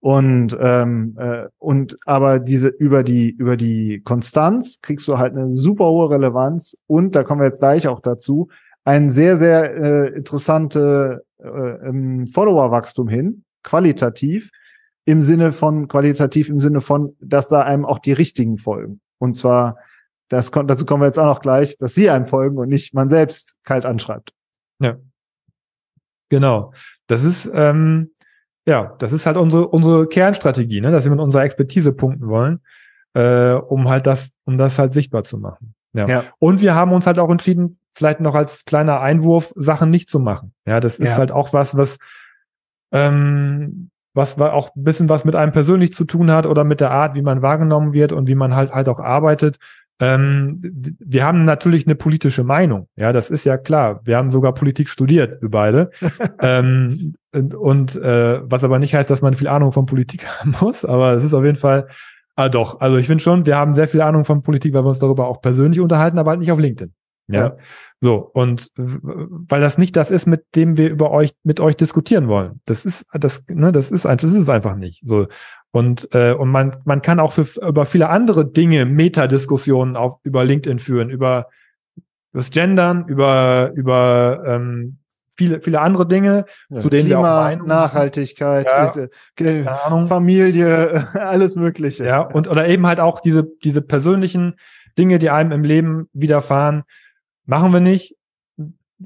Und 0.00 0.56
ähm, 0.60 1.16
äh, 1.18 1.46
und 1.58 1.96
aber 2.04 2.38
diese 2.38 2.68
über 2.68 3.02
die 3.02 3.30
über 3.30 3.56
die 3.56 4.02
Konstanz 4.04 4.78
kriegst 4.82 5.08
du 5.08 5.18
halt 5.18 5.34
eine 5.34 5.50
super 5.50 5.86
hohe 5.86 6.10
Relevanz 6.10 6.76
und 6.86 7.16
da 7.16 7.24
kommen 7.24 7.40
wir 7.40 7.48
jetzt 7.48 7.60
gleich 7.60 7.88
auch 7.88 8.00
dazu 8.00 8.48
ein 8.84 9.08
sehr 9.08 9.36
sehr 9.36 9.74
äh, 9.74 10.08
interessante 10.14 11.24
äh, 11.38 11.48
ähm, 11.48 12.26
Followerwachstum 12.28 13.08
hin 13.08 13.44
qualitativ 13.64 14.50
im 15.06 15.22
Sinne 15.22 15.50
von 15.50 15.88
qualitativ 15.88 16.50
im 16.50 16.60
Sinne 16.60 16.82
von 16.82 17.16
dass 17.20 17.48
da 17.48 17.62
einem 17.62 17.86
auch 17.86 17.98
die 17.98 18.12
richtigen 18.12 18.58
folgen 18.58 19.00
und 19.18 19.34
zwar 19.34 19.76
das 20.28 20.50
kommt, 20.50 20.70
dazu 20.70 20.84
kommen 20.86 21.02
wir 21.02 21.06
jetzt 21.06 21.18
auch 21.18 21.26
noch 21.26 21.40
gleich, 21.40 21.78
dass 21.78 21.94
sie 21.94 22.10
einem 22.10 22.26
folgen 22.26 22.58
und 22.58 22.68
nicht 22.68 22.94
man 22.94 23.08
selbst 23.08 23.56
kalt 23.64 23.86
anschreibt. 23.86 24.32
Ja. 24.80 24.96
Genau. 26.28 26.72
Das 27.06 27.22
ist, 27.22 27.48
ähm, 27.52 28.10
ja, 28.66 28.96
das 28.98 29.12
ist 29.12 29.26
halt 29.26 29.36
unsere, 29.36 29.68
unsere 29.68 30.08
Kernstrategie, 30.08 30.80
ne? 30.80 30.90
dass 30.90 31.04
wir 31.04 31.10
mit 31.10 31.20
unserer 31.20 31.44
Expertise 31.44 31.92
punkten 31.92 32.26
wollen, 32.26 32.60
äh, 33.14 33.52
um 33.52 33.88
halt 33.88 34.06
das, 34.06 34.30
um 34.44 34.58
das 34.58 34.78
halt 34.78 34.92
sichtbar 34.92 35.22
zu 35.24 35.38
machen. 35.38 35.74
Ja. 35.92 36.08
ja. 36.08 36.24
Und 36.38 36.60
wir 36.60 36.74
haben 36.74 36.92
uns 36.92 37.06
halt 37.06 37.18
auch 37.18 37.30
entschieden, 37.30 37.78
vielleicht 37.92 38.20
noch 38.20 38.34
als 38.34 38.64
kleiner 38.64 39.00
Einwurf, 39.00 39.52
Sachen 39.56 39.90
nicht 39.90 40.08
zu 40.08 40.18
machen. 40.18 40.52
Ja, 40.66 40.80
das 40.80 40.98
ist 40.98 41.12
ja. 41.12 41.16
halt 41.16 41.32
auch 41.32 41.52
was, 41.52 41.76
was, 41.76 41.98
ähm, 42.92 43.90
was 44.12 44.38
auch 44.38 44.74
ein 44.74 44.84
bisschen 44.84 45.08
was 45.08 45.24
mit 45.24 45.34
einem 45.34 45.52
persönlich 45.52 45.94
zu 45.94 46.04
tun 46.04 46.30
hat 46.30 46.46
oder 46.46 46.64
mit 46.64 46.80
der 46.80 46.90
Art, 46.90 47.14
wie 47.14 47.22
man 47.22 47.42
wahrgenommen 47.42 47.92
wird 47.92 48.12
und 48.12 48.28
wie 48.28 48.34
man 48.34 48.54
halt 48.54 48.72
halt 48.72 48.88
auch 48.88 49.00
arbeitet. 49.00 49.58
Ähm, 49.98 50.60
wir 50.98 51.24
haben 51.24 51.44
natürlich 51.44 51.86
eine 51.86 51.94
politische 51.94 52.44
Meinung. 52.44 52.88
Ja, 52.96 53.12
das 53.12 53.30
ist 53.30 53.44
ja 53.44 53.56
klar. 53.56 54.00
Wir 54.04 54.16
haben 54.16 54.28
sogar 54.28 54.52
Politik 54.52 54.88
studiert, 54.88 55.40
wir 55.40 55.50
beide. 55.50 55.90
ähm, 56.40 57.14
und 57.32 57.54
und 57.54 57.96
äh, 57.96 58.40
was 58.44 58.64
aber 58.64 58.78
nicht 58.78 58.94
heißt, 58.94 59.10
dass 59.10 59.22
man 59.22 59.34
viel 59.34 59.48
Ahnung 59.48 59.72
von 59.72 59.86
Politik 59.86 60.26
haben 60.40 60.54
muss, 60.60 60.84
aber 60.84 61.14
es 61.14 61.24
ist 61.24 61.34
auf 61.34 61.44
jeden 61.44 61.56
Fall, 61.56 61.88
ah 62.34 62.48
doch, 62.48 62.80
also 62.80 62.98
ich 62.98 63.06
finde 63.06 63.22
schon, 63.22 63.46
wir 63.46 63.56
haben 63.56 63.74
sehr 63.74 63.88
viel 63.88 64.02
Ahnung 64.02 64.24
von 64.24 64.42
Politik, 64.42 64.74
weil 64.74 64.84
wir 64.84 64.88
uns 64.88 64.98
darüber 64.98 65.28
auch 65.28 65.40
persönlich 65.40 65.80
unterhalten, 65.80 66.18
aber 66.18 66.30
halt 66.30 66.40
nicht 66.40 66.52
auf 66.52 66.58
LinkedIn. 66.58 66.92
Ja. 67.28 67.40
ja. 67.40 67.56
So, 68.00 68.30
und 68.34 68.70
weil 68.76 69.60
das 69.60 69.78
nicht 69.78 69.96
das 69.96 70.10
ist, 70.10 70.26
mit 70.26 70.44
dem 70.54 70.76
wir 70.76 70.90
über 70.90 71.10
euch, 71.10 71.32
mit 71.42 71.60
euch 71.60 71.76
diskutieren 71.76 72.28
wollen. 72.28 72.60
Das 72.66 72.84
ist, 72.84 73.04
das, 73.12 73.42
ne, 73.48 73.72
das 73.72 73.90
ist, 73.90 74.04
das 74.04 74.22
ist 74.22 74.34
es 74.34 74.48
einfach 74.48 74.76
nicht. 74.76 75.00
So. 75.04 75.26
Und, 75.76 76.08
äh, 76.14 76.32
und 76.32 76.48
man, 76.48 76.78
man 76.86 77.02
kann 77.02 77.20
auch 77.20 77.32
für, 77.32 77.44
über 77.60 77.84
viele 77.84 78.08
andere 78.08 78.50
Dinge 78.50 78.86
Metadiskussionen 78.86 79.94
auf, 79.94 80.16
über 80.22 80.42
LinkedIn 80.42 80.78
führen, 80.78 81.10
über 81.10 81.48
das 82.32 82.50
Gendern, 82.50 83.06
über, 83.08 83.72
über 83.74 84.42
ähm, 84.46 84.96
viele, 85.36 85.60
viele 85.60 85.82
andere 85.82 86.08
Dinge, 86.08 86.46
ja, 86.70 86.78
zu 86.78 86.88
denen 86.88 87.08
Klima, 87.08 87.20
wir 87.20 87.28
auch 87.28 87.42
Meinung 87.42 87.68
Nachhaltigkeit, 87.68 88.70
ja, 88.70 88.86
diese, 88.86 89.10
Familie, 90.06 91.08
alles 91.12 91.56
Mögliche. 91.56 92.06
Ja, 92.06 92.22
und 92.22 92.48
oder 92.48 92.66
eben 92.66 92.86
halt 92.86 92.98
auch 92.98 93.20
diese, 93.20 93.46
diese 93.62 93.82
persönlichen 93.82 94.54
Dinge, 94.96 95.18
die 95.18 95.28
einem 95.28 95.52
im 95.52 95.62
Leben 95.62 96.08
widerfahren, 96.14 96.84
machen 97.44 97.70
wir 97.74 97.80
nicht. 97.80 98.16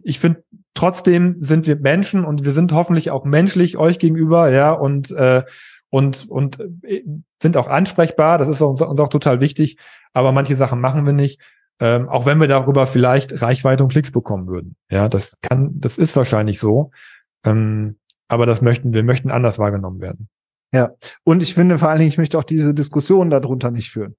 Ich 0.04 0.20
finde, 0.20 0.44
trotzdem 0.74 1.38
sind 1.40 1.66
wir 1.66 1.74
Menschen 1.74 2.24
und 2.24 2.44
wir 2.44 2.52
sind 2.52 2.72
hoffentlich 2.72 3.10
auch 3.10 3.24
menschlich 3.24 3.76
euch 3.76 3.98
gegenüber, 3.98 4.50
ja, 4.50 4.70
und 4.70 5.10
äh, 5.10 5.42
und, 5.90 6.28
und 6.28 6.58
äh, 6.82 7.04
sind 7.42 7.56
auch 7.56 7.68
ansprechbar. 7.68 8.38
Das 8.38 8.48
ist 8.48 8.62
uns, 8.62 8.80
uns 8.80 9.00
auch 9.00 9.08
total 9.08 9.40
wichtig. 9.40 9.76
Aber 10.12 10.32
manche 10.32 10.56
Sachen 10.56 10.80
machen 10.80 11.04
wir 11.04 11.12
nicht. 11.12 11.40
Ähm, 11.80 12.08
auch 12.08 12.26
wenn 12.26 12.40
wir 12.40 12.48
darüber 12.48 12.86
vielleicht 12.86 13.42
Reichweite 13.42 13.82
und 13.82 13.90
Klicks 13.90 14.12
bekommen 14.12 14.46
würden. 14.48 14.76
Ja, 14.90 15.08
das 15.08 15.36
kann, 15.40 15.80
das 15.80 15.98
ist 15.98 16.16
wahrscheinlich 16.16 16.58
so. 16.58 16.90
Ähm, 17.44 17.98
aber 18.28 18.46
das 18.46 18.62
möchten 18.62 18.92
wir 18.92 19.02
möchten 19.02 19.30
anders 19.30 19.58
wahrgenommen 19.58 20.00
werden. 20.00 20.28
Ja, 20.72 20.92
und 21.24 21.42
ich 21.42 21.54
finde 21.54 21.78
vor 21.78 21.88
allen 21.88 21.98
Dingen, 21.98 22.10
ich 22.10 22.18
möchte 22.18 22.38
auch 22.38 22.44
diese 22.44 22.74
Diskussion 22.74 23.30
darunter 23.30 23.70
nicht 23.70 23.90
führen. 23.90 24.14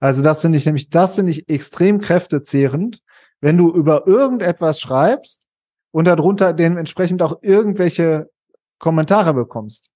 Also 0.00 0.22
das 0.22 0.40
finde 0.40 0.58
ich 0.58 0.66
nämlich, 0.66 0.90
das 0.90 1.14
finde 1.14 1.30
ich 1.30 1.48
extrem 1.48 2.00
kräftezehrend, 2.00 3.00
wenn 3.40 3.56
du 3.56 3.72
über 3.72 4.06
irgendetwas 4.06 4.80
schreibst 4.80 5.42
und 5.92 6.06
darunter 6.06 6.52
dementsprechend 6.52 7.22
auch 7.22 7.38
irgendwelche 7.42 8.28
Kommentare 8.78 9.34
bekommst. 9.34 9.90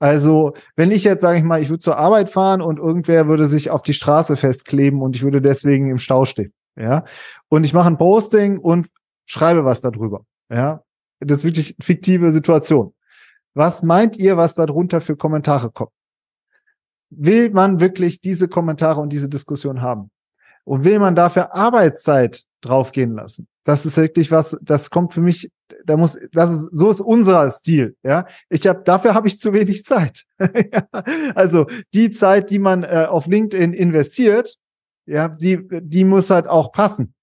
Also, 0.00 0.54
wenn 0.76 0.90
ich 0.90 1.04
jetzt, 1.04 1.20
sage 1.20 1.38
ich 1.38 1.44
mal, 1.44 1.60
ich 1.60 1.68
würde 1.68 1.80
zur 1.80 1.98
Arbeit 1.98 2.30
fahren 2.30 2.62
und 2.62 2.78
irgendwer 2.78 3.28
würde 3.28 3.46
sich 3.46 3.70
auf 3.70 3.82
die 3.82 3.92
Straße 3.92 4.34
festkleben 4.36 5.02
und 5.02 5.14
ich 5.14 5.22
würde 5.22 5.42
deswegen 5.42 5.90
im 5.90 5.98
Stau 5.98 6.24
stehen, 6.24 6.54
ja, 6.74 7.04
und 7.48 7.64
ich 7.64 7.74
mache 7.74 7.88
ein 7.88 7.98
Posting 7.98 8.58
und 8.58 8.88
schreibe 9.26 9.64
was 9.66 9.80
darüber, 9.80 10.24
ja, 10.50 10.82
das 11.20 11.38
ist 11.38 11.44
wirklich 11.44 11.76
fiktive 11.80 12.32
Situation. 12.32 12.94
Was 13.52 13.82
meint 13.82 14.16
ihr, 14.16 14.38
was 14.38 14.54
darunter 14.54 15.02
für 15.02 15.16
Kommentare 15.16 15.70
kommen? 15.70 15.90
Will 17.10 17.50
man 17.50 17.80
wirklich 17.80 18.22
diese 18.22 18.48
Kommentare 18.48 19.00
und 19.00 19.12
diese 19.12 19.28
Diskussion 19.28 19.82
haben? 19.82 20.10
Und 20.64 20.84
will 20.84 20.98
man 20.98 21.14
dafür 21.14 21.54
Arbeitszeit 21.54 22.44
draufgehen 22.62 23.14
lassen? 23.14 23.48
Das 23.64 23.84
ist 23.84 23.98
wirklich 23.98 24.30
was, 24.30 24.56
das 24.62 24.88
kommt 24.88 25.12
für 25.12 25.20
mich, 25.20 25.50
da 25.84 25.96
muss, 25.96 26.18
das 26.32 26.50
ist, 26.50 26.68
so 26.72 26.90
ist 26.90 27.00
unser 27.00 27.50
Stil, 27.50 27.96
ja. 28.02 28.26
Ich 28.48 28.66
habe, 28.66 28.82
dafür 28.84 29.14
habe 29.14 29.28
ich 29.28 29.38
zu 29.38 29.52
wenig 29.52 29.84
Zeit. 29.84 30.24
also 31.34 31.66
die 31.94 32.10
Zeit, 32.10 32.50
die 32.50 32.58
man 32.58 32.82
äh, 32.82 33.06
auf 33.08 33.26
LinkedIn 33.26 33.72
investiert, 33.72 34.56
ja, 35.06 35.28
die, 35.28 35.60
die 35.82 36.04
muss 36.04 36.30
halt 36.30 36.48
auch 36.48 36.72
passen, 36.72 37.14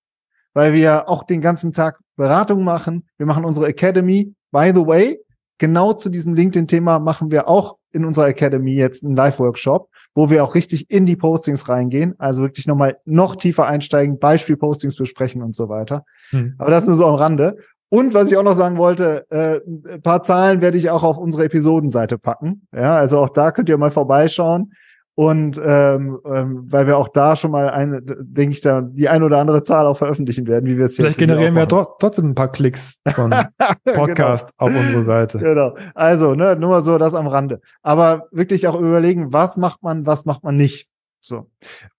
weil 0.54 0.74
wir 0.74 1.10
auch 1.10 1.24
den 1.24 1.42
ganzen 1.42 1.74
Tag 1.74 2.00
Beratung 2.16 2.64
machen. 2.64 3.08
Wir 3.18 3.26
machen 3.26 3.46
unsere 3.46 3.68
Academy. 3.68 4.34
By 4.52 4.72
the 4.74 4.86
way, 4.86 5.20
genau 5.58 5.94
zu 5.94 6.10
diesem 6.10 6.34
LinkedIn-Thema 6.34 7.00
machen 7.00 7.32
wir 7.32 7.48
auch 7.48 7.78
in 7.92 8.06
unserer 8.06 8.28
Academy 8.28 8.74
jetzt 8.74 9.04
einen 9.04 9.16
Live-Workshop 9.16 9.90
wo 10.18 10.32
wir 10.32 10.44
auch 10.44 10.56
richtig 10.56 10.90
in 10.90 11.06
die 11.06 11.16
Postings 11.16 11.70
reingehen, 11.70 12.16
also 12.18 12.42
wirklich 12.42 12.66
nochmal 12.66 12.98
noch 13.06 13.36
tiefer 13.36 13.68
einsteigen, 13.68 14.18
Beispiel-Postings 14.18 14.96
besprechen 14.96 15.44
und 15.44 15.56
so 15.56 15.70
weiter. 15.70 16.06
Hm. 16.32 16.56
Aber 16.58 16.72
das 16.72 16.88
nur 16.88 16.96
so 16.96 17.06
am 17.06 17.14
Rande. 17.14 17.58
Und 17.90 18.14
was 18.14 18.30
ich 18.30 18.38
auch 18.38 18.44
noch 18.44 18.56
sagen 18.56 18.78
wollte, 18.78 19.26
äh, 19.30 19.62
ein 19.66 20.02
paar 20.02 20.22
Zahlen 20.22 20.62
werde 20.62 20.78
ich 20.78 20.90
auch 20.90 21.04
auf 21.04 21.18
unsere 21.18 21.46
Episodenseite 21.46 22.18
packen. 22.18 22.68
Ja, 22.74 22.98
also 22.98 23.20
auch 23.20 23.30
da 23.30 23.52
könnt 23.52 23.70
ihr 23.70 23.78
mal 23.78 23.92
vorbeischauen. 23.92 24.74
Und 25.20 25.60
ähm, 25.66 26.20
ähm, 26.32 26.66
weil 26.70 26.86
wir 26.86 26.96
auch 26.96 27.08
da 27.08 27.36
schon 27.36 27.50
mal 27.50 27.72
eine, 27.72 28.04
denke 28.04 28.54
ich, 28.54 28.62
da 28.62 28.82
die 28.82 29.10
ein 29.10 29.24
oder 29.24 29.40
andere 29.40 29.64
Zahl 29.64 29.88
auch 29.88 29.98
veröffentlichen 29.98 30.46
werden, 30.46 30.68
wie 30.68 30.78
wir 30.78 30.86
es 30.86 30.92
jetzt 30.92 31.06
Vielleicht 31.06 31.18
generieren 31.18 31.56
wir 31.56 31.68
ja 31.68 31.86
trotzdem 32.00 32.30
ein 32.30 32.36
paar 32.36 32.52
Klicks 32.52 32.94
von. 33.16 33.32
Podcast 33.84 34.56
genau. 34.60 34.72
auf 34.72 34.80
unsere 34.80 35.04
Seite. 35.06 35.40
Genau. 35.40 35.76
Also, 35.96 36.36
ne, 36.36 36.56
nur 36.56 36.70
mal 36.70 36.84
so 36.84 37.00
das 37.00 37.16
am 37.16 37.26
Rande. 37.26 37.62
Aber 37.82 38.28
wirklich 38.32 38.68
auch 38.68 38.80
überlegen, 38.80 39.34
was 39.34 39.58
macht 39.58 39.82
man, 39.82 40.06
was 40.06 40.26
macht 40.26 40.44
man 40.44 40.56
nicht. 40.56 40.88
So. 41.20 41.50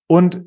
Und 0.06 0.44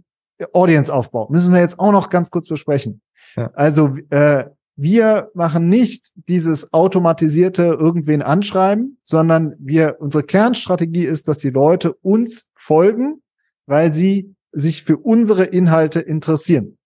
Audience-Aufbau 0.54 1.28
müssen 1.30 1.54
wir 1.54 1.60
jetzt 1.60 1.78
auch 1.78 1.92
noch 1.92 2.10
ganz 2.10 2.32
kurz 2.32 2.48
besprechen. 2.48 3.02
Ja. 3.36 3.52
Also 3.54 3.96
äh, 4.12 4.46
wir 4.82 5.30
machen 5.36 5.70
nicht 5.70 6.12
dieses 6.16 6.74
automatisierte 6.74 7.64
irgendwen 7.64 8.24
anschreiben, 8.24 8.98
sondern 9.04 9.54
wir, 9.60 9.98
unsere 10.00 10.24
Kernstrategie 10.24 11.06
ist, 11.06 11.28
dass 11.28 11.38
die 11.38 11.52
Leute 11.52 11.94
uns 12.02 12.48
folgen, 12.56 13.22
weil 13.68 13.94
sie 13.94 14.36
sich 14.52 14.84
für 14.84 14.98
unsere 14.98 15.46
Inhalte 15.46 16.00
interessieren. 16.00 16.80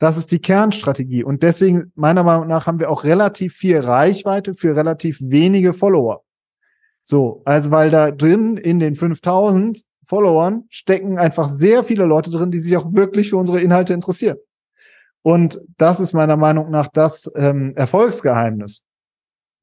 Das 0.00 0.16
ist 0.16 0.32
die 0.32 0.40
Kernstrategie. 0.40 1.22
Und 1.22 1.44
deswegen, 1.44 1.92
meiner 1.94 2.24
Meinung 2.24 2.48
nach, 2.48 2.66
haben 2.66 2.80
wir 2.80 2.90
auch 2.90 3.04
relativ 3.04 3.54
viel 3.54 3.78
Reichweite 3.78 4.54
für 4.54 4.74
relativ 4.74 5.18
wenige 5.20 5.74
Follower. 5.74 6.24
So, 7.04 7.42
also 7.44 7.70
weil 7.70 7.90
da 7.90 8.10
drin 8.10 8.56
in 8.56 8.80
den 8.80 8.96
5000 8.96 9.82
Followern 10.04 10.64
stecken 10.70 11.18
einfach 11.18 11.48
sehr 11.48 11.84
viele 11.84 12.04
Leute 12.04 12.32
drin, 12.32 12.50
die 12.50 12.58
sich 12.58 12.76
auch 12.76 12.92
wirklich 12.92 13.30
für 13.30 13.36
unsere 13.36 13.60
Inhalte 13.60 13.94
interessieren. 13.94 14.38
Und 15.22 15.60
das 15.76 16.00
ist 16.00 16.12
meiner 16.12 16.36
Meinung 16.36 16.70
nach 16.70 16.88
das 16.88 17.30
ähm, 17.34 17.74
Erfolgsgeheimnis, 17.76 18.82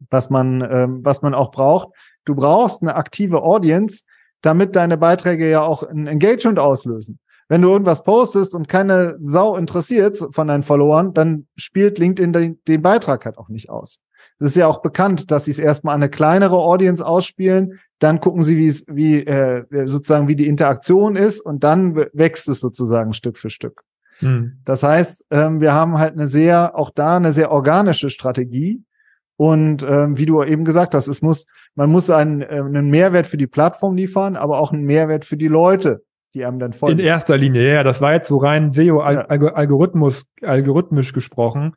was 0.10 0.30
man, 0.30 0.62
ähm, 0.62 1.00
was 1.04 1.22
man 1.22 1.34
auch 1.34 1.52
braucht. 1.52 1.90
Du 2.26 2.36
brauchst 2.36 2.82
eine 2.82 2.96
aktive 2.96 3.44
Audience, 3.44 4.04
damit 4.42 4.76
deine 4.76 4.98
Beiträge 4.98 5.50
ja 5.50 5.62
auch 5.62 5.84
ein 5.84 6.08
Engagement 6.08 6.60
auslösen. 6.60 7.20
Wenn 7.48 7.62
du 7.62 7.70
irgendwas 7.70 8.04
postest 8.04 8.56
und 8.56 8.68
keine 8.68 9.18
Sau 9.22 9.56
interessiert 9.56 10.18
von 10.32 10.48
deinen 10.48 10.64
Followern, 10.64 11.14
dann 11.14 11.48
spielt 11.56 12.00
LinkedIn 12.00 12.34
den, 12.34 12.64
den 12.68 12.82
Beitrag 12.82 13.26
halt 13.26 13.38
auch 13.38 13.50
nicht 13.50 13.70
aus. 13.70 14.00
Es 14.40 14.48
ist 14.48 14.56
ja 14.56 14.68
auch 14.68 14.82
bekannt, 14.82 15.32
dass 15.32 15.46
sie 15.46 15.52
es 15.52 15.60
erstmal 15.60 15.96
an 15.96 16.02
eine 16.02 16.10
kleinere 16.10 16.58
Audience 16.58 17.06
ausspielen, 17.06 17.80
dann 18.00 18.20
gucken 18.20 18.42
sie, 18.42 18.58
wie 18.58 18.68
es, 18.68 18.84
wie 18.88 19.26
äh, 19.26 19.64
sozusagen 19.86 20.28
wie 20.28 20.36
die 20.36 20.48
Interaktion 20.48 21.16
ist 21.16 21.40
und 21.40 21.64
dann 21.64 21.96
wächst 21.96 22.50
es 22.50 22.60
sozusagen 22.60 23.14
Stück 23.14 23.38
für 23.38 23.50
Stück. 23.50 23.84
Mhm. 24.22 24.60
Das 24.66 24.84
heißt, 24.84 25.26
ähm, 25.32 25.62
wir 25.62 25.74
haben 25.74 25.98
halt 25.98 26.14
eine 26.14 26.28
sehr, 26.28 26.78
auch 26.78 26.90
da 26.90 27.18
eine 27.18 27.34
sehr 27.34 27.52
organische 27.52 28.10
Strategie. 28.10 28.84
Und 29.38 29.84
ähm, 29.84 30.18
wie 30.18 30.26
du 30.26 30.42
eben 30.44 30.64
gesagt 30.64 30.94
hast, 30.94 31.08
es 31.08 31.22
muss, 31.22 31.46
man 31.76 31.90
muss 31.90 32.10
einen, 32.10 32.42
äh, 32.42 32.46
einen 32.46 32.90
Mehrwert 32.90 33.28
für 33.28 33.38
die 33.38 33.48
Plattform 33.48 33.96
liefern, 33.96 34.38
aber 34.38 34.60
auch 34.60 34.72
einen 34.72 34.86
Mehrwert 34.86 35.26
für 35.26 35.36
die 35.36 35.50
Leute, 35.50 36.04
die 36.34 36.46
einem 36.46 36.60
dann 36.60 36.74
folgen. 36.74 37.00
In 37.00 37.06
erster 37.06 37.38
Linie, 37.38 37.74
ja, 37.74 37.84
das 37.84 38.00
war 38.00 38.14
jetzt 38.14 38.30
so 38.30 38.38
rein 38.38 38.72
SEO 38.72 39.02
ja. 39.02 39.26
Algorithmus, 39.28 40.26
algorithmisch 40.42 41.12
gesprochen. 41.12 41.74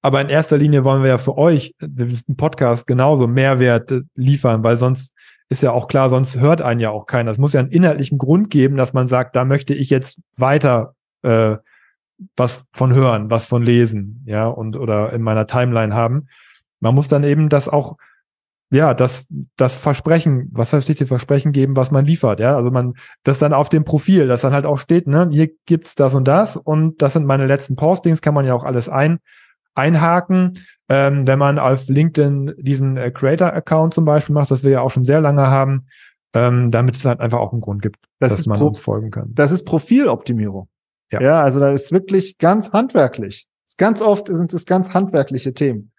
Aber 0.00 0.20
in 0.20 0.28
erster 0.28 0.58
Linie 0.58 0.84
wollen 0.84 1.02
wir 1.02 1.10
ja 1.10 1.18
für 1.18 1.38
euch, 1.38 1.74
ein 1.80 2.36
Podcast, 2.36 2.86
genauso 2.86 3.26
Mehrwert 3.26 3.90
äh, 3.90 4.02
liefern, 4.14 4.62
weil 4.62 4.76
sonst 4.76 5.12
ist 5.48 5.62
ja 5.62 5.72
auch 5.72 5.86
klar, 5.86 6.08
sonst 6.08 6.40
hört 6.40 6.62
einen 6.62 6.80
ja 6.80 6.90
auch 6.90 7.06
keiner. 7.06 7.30
Es 7.30 7.38
muss 7.38 7.52
ja 7.52 7.60
einen 7.60 7.70
inhaltlichen 7.70 8.18
Grund 8.18 8.50
geben, 8.50 8.76
dass 8.76 8.92
man 8.92 9.06
sagt, 9.06 9.36
da 9.36 9.44
möchte 9.44 9.74
ich 9.74 9.90
jetzt 9.90 10.20
weiter 10.36 10.94
äh, 11.22 11.56
was 12.36 12.64
von 12.72 12.94
hören, 12.94 13.30
was 13.30 13.46
von 13.46 13.62
lesen, 13.62 14.22
ja, 14.26 14.46
und 14.46 14.76
oder 14.76 15.12
in 15.12 15.22
meiner 15.22 15.46
Timeline 15.46 15.94
haben. 15.94 16.28
Man 16.80 16.94
muss 16.94 17.08
dann 17.08 17.24
eben 17.24 17.48
das 17.48 17.68
auch, 17.68 17.96
ja, 18.70 18.94
das, 18.94 19.26
das 19.56 19.76
Versprechen, 19.76 20.48
was 20.52 20.72
heißt 20.72 20.88
die 20.88 21.04
Versprechen 21.04 21.52
geben, 21.52 21.76
was 21.76 21.90
man 21.90 22.04
liefert, 22.04 22.40
ja. 22.40 22.56
Also 22.56 22.70
man, 22.70 22.94
das 23.22 23.38
dann 23.38 23.52
auf 23.52 23.68
dem 23.68 23.84
Profil, 23.84 24.28
das 24.28 24.42
dann 24.42 24.52
halt 24.52 24.66
auch 24.66 24.78
steht, 24.78 25.06
ne, 25.06 25.28
hier 25.30 25.50
gibt's 25.66 25.94
das 25.94 26.14
und 26.14 26.26
das 26.26 26.56
und 26.56 27.02
das 27.02 27.12
sind 27.12 27.26
meine 27.26 27.46
letzten 27.46 27.76
Postings, 27.76 28.22
kann 28.22 28.34
man 28.34 28.46
ja 28.46 28.54
auch 28.54 28.64
alles 28.64 28.88
ein, 28.88 29.18
einhaken. 29.74 30.58
Ähm, 30.88 31.26
wenn 31.26 31.38
man 31.38 31.58
auf 31.58 31.88
LinkedIn 31.88 32.54
diesen 32.58 32.96
äh, 32.96 33.10
Creator-Account 33.10 33.94
zum 33.94 34.04
Beispiel 34.04 34.34
macht, 34.34 34.50
das 34.50 34.64
wir 34.64 34.70
ja 34.70 34.80
auch 34.80 34.90
schon 34.90 35.04
sehr 35.04 35.20
lange 35.20 35.46
haben, 35.46 35.86
ähm, 36.34 36.70
damit 36.70 36.96
es 36.96 37.04
halt 37.04 37.20
einfach 37.20 37.38
auch 37.38 37.52
einen 37.52 37.60
Grund 37.60 37.82
gibt, 37.82 37.96
das 38.18 38.36
dass 38.36 38.46
man 38.46 38.60
uns 38.60 38.80
folgen 38.80 39.10
kann. 39.10 39.30
Das 39.34 39.52
ist 39.52 39.64
Profiloptimierung. 39.64 40.68
Ja. 41.12 41.20
ja, 41.20 41.42
also 41.42 41.60
da 41.60 41.70
ist 41.70 41.92
wirklich 41.92 42.38
ganz 42.38 42.72
handwerklich. 42.72 43.46
Ganz 43.76 44.00
oft 44.00 44.28
sind 44.28 44.52
es 44.52 44.66
ganz 44.66 44.92
handwerkliche 44.94 45.54
Themen. 45.54 45.92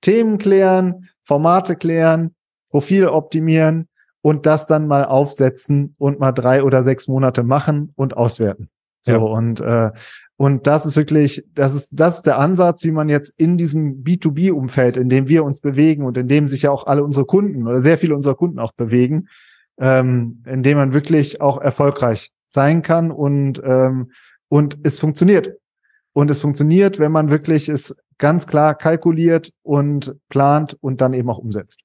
Themen 0.00 0.38
klären, 0.38 1.08
Formate 1.22 1.76
klären, 1.76 2.34
Profil 2.70 3.06
optimieren 3.06 3.88
und 4.22 4.46
das 4.46 4.66
dann 4.66 4.86
mal 4.86 5.04
aufsetzen 5.04 5.94
und 5.98 6.18
mal 6.20 6.32
drei 6.32 6.62
oder 6.62 6.84
sechs 6.84 7.08
Monate 7.08 7.42
machen 7.42 7.92
und 7.96 8.16
auswerten. 8.16 8.68
So 9.02 9.12
ja. 9.12 9.18
und 9.18 9.60
äh, 9.60 9.92
und 10.36 10.66
das 10.66 10.84
ist 10.84 10.96
wirklich, 10.96 11.44
das 11.54 11.74
ist 11.74 11.90
das 11.92 12.16
ist 12.16 12.26
der 12.26 12.38
Ansatz, 12.38 12.84
wie 12.84 12.90
man 12.90 13.08
jetzt 13.08 13.32
in 13.36 13.56
diesem 13.56 14.02
B2B-Umfeld, 14.02 14.96
in 14.96 15.08
dem 15.08 15.28
wir 15.28 15.44
uns 15.44 15.60
bewegen 15.60 16.04
und 16.04 16.18
in 16.18 16.28
dem 16.28 16.48
sich 16.48 16.62
ja 16.62 16.70
auch 16.70 16.86
alle 16.86 17.04
unsere 17.04 17.24
Kunden 17.24 17.66
oder 17.66 17.82
sehr 17.82 17.98
viele 17.98 18.14
unserer 18.14 18.34
Kunden 18.34 18.58
auch 18.58 18.72
bewegen, 18.72 19.28
ähm, 19.78 20.42
in 20.44 20.62
dem 20.62 20.76
man 20.76 20.92
wirklich 20.92 21.40
auch 21.40 21.58
erfolgreich 21.60 22.32
sein 22.48 22.82
kann 22.82 23.10
und 23.10 23.62
ähm, 23.64 24.10
und 24.48 24.78
es 24.82 24.98
funktioniert. 24.98 25.56
Und 26.12 26.30
es 26.30 26.40
funktioniert, 26.40 26.98
wenn 26.98 27.12
man 27.12 27.30
wirklich 27.30 27.68
es 27.68 27.94
ganz 28.18 28.46
klar 28.46 28.74
kalkuliert 28.74 29.52
und 29.62 30.16
plant 30.28 30.76
und 30.80 31.00
dann 31.00 31.12
eben 31.12 31.28
auch 31.28 31.38
umsetzt. 31.38 31.80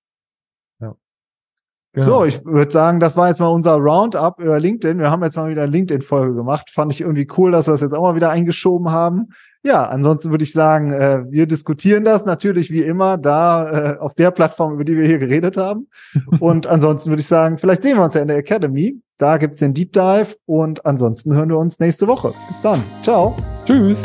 Genau. 1.94 2.06
So, 2.06 2.26
ich 2.26 2.46
würde 2.46 2.72
sagen, 2.72 3.02
das 3.02 3.18
war 3.18 3.28
jetzt 3.28 3.42
mal 3.42 3.48
unser 3.48 3.76
Roundup 3.76 4.40
über 4.40 4.60
LinkedIn. 4.60 4.98
Wir 4.98 5.12
haben 5.12 5.24
jetzt 5.24 5.36
mal 5.36 5.50
wieder 5.50 5.64
eine 5.64 5.72
LinkedIn-Folge 5.72 6.36
gemacht. 6.36 6.70
Fand 6.74 6.94
ich 6.94 7.02
irgendwie 7.02 7.28
cool, 7.38 7.52
dass 7.52 7.68
wir 7.68 7.74
das 7.74 7.82
jetzt 7.82 7.94
auch 7.94 8.02
mal 8.02 8.16
wieder 8.16 8.30
eingeschoben 8.30 8.92
haben. 8.92 9.30
Ja, 9.64 9.88
ansonsten 9.88 10.32
würde 10.32 10.44
ich 10.46 10.54
sagen, 10.54 10.92
äh, 10.92 11.24
wir 11.30 11.48
diskutieren 11.48 12.06
das 12.06 12.26
natürlich 12.26 12.72
wie 12.72 12.82
immer 12.82 13.18
da 13.18 13.70
äh, 13.94 13.98
auf 13.98 14.16
der 14.16 14.32
Plattform, 14.32 14.74
über 14.74 14.86
die 14.86 14.96
wir 14.96 15.06
hier 15.06 15.20
geredet 15.20 15.58
haben. 15.58 15.88
und 16.40 16.66
ansonsten 16.66 17.10
würde 17.10 17.22
ich 17.22 17.28
sagen, 17.28 17.58
vielleicht 17.58 17.82
sehen 17.82 17.98
wir 17.98 18.06
uns 18.06 18.14
ja 18.14 18.22
in 18.22 18.30
der 18.30 18.38
Academy. 18.38 19.02
Da 19.18 19.38
gibt's 19.38 19.60
den 19.60 19.74
Deep 19.74 19.92
Dive 19.92 20.36
und 20.46 20.86
ansonsten 20.86 21.36
hören 21.36 21.50
wir 21.50 21.58
uns 21.58 21.78
nächste 21.80 22.08
Woche. 22.08 22.34
Bis 22.48 22.60
dann. 22.62 22.82
Ciao. 23.04 23.36
Tschüss. 23.66 24.02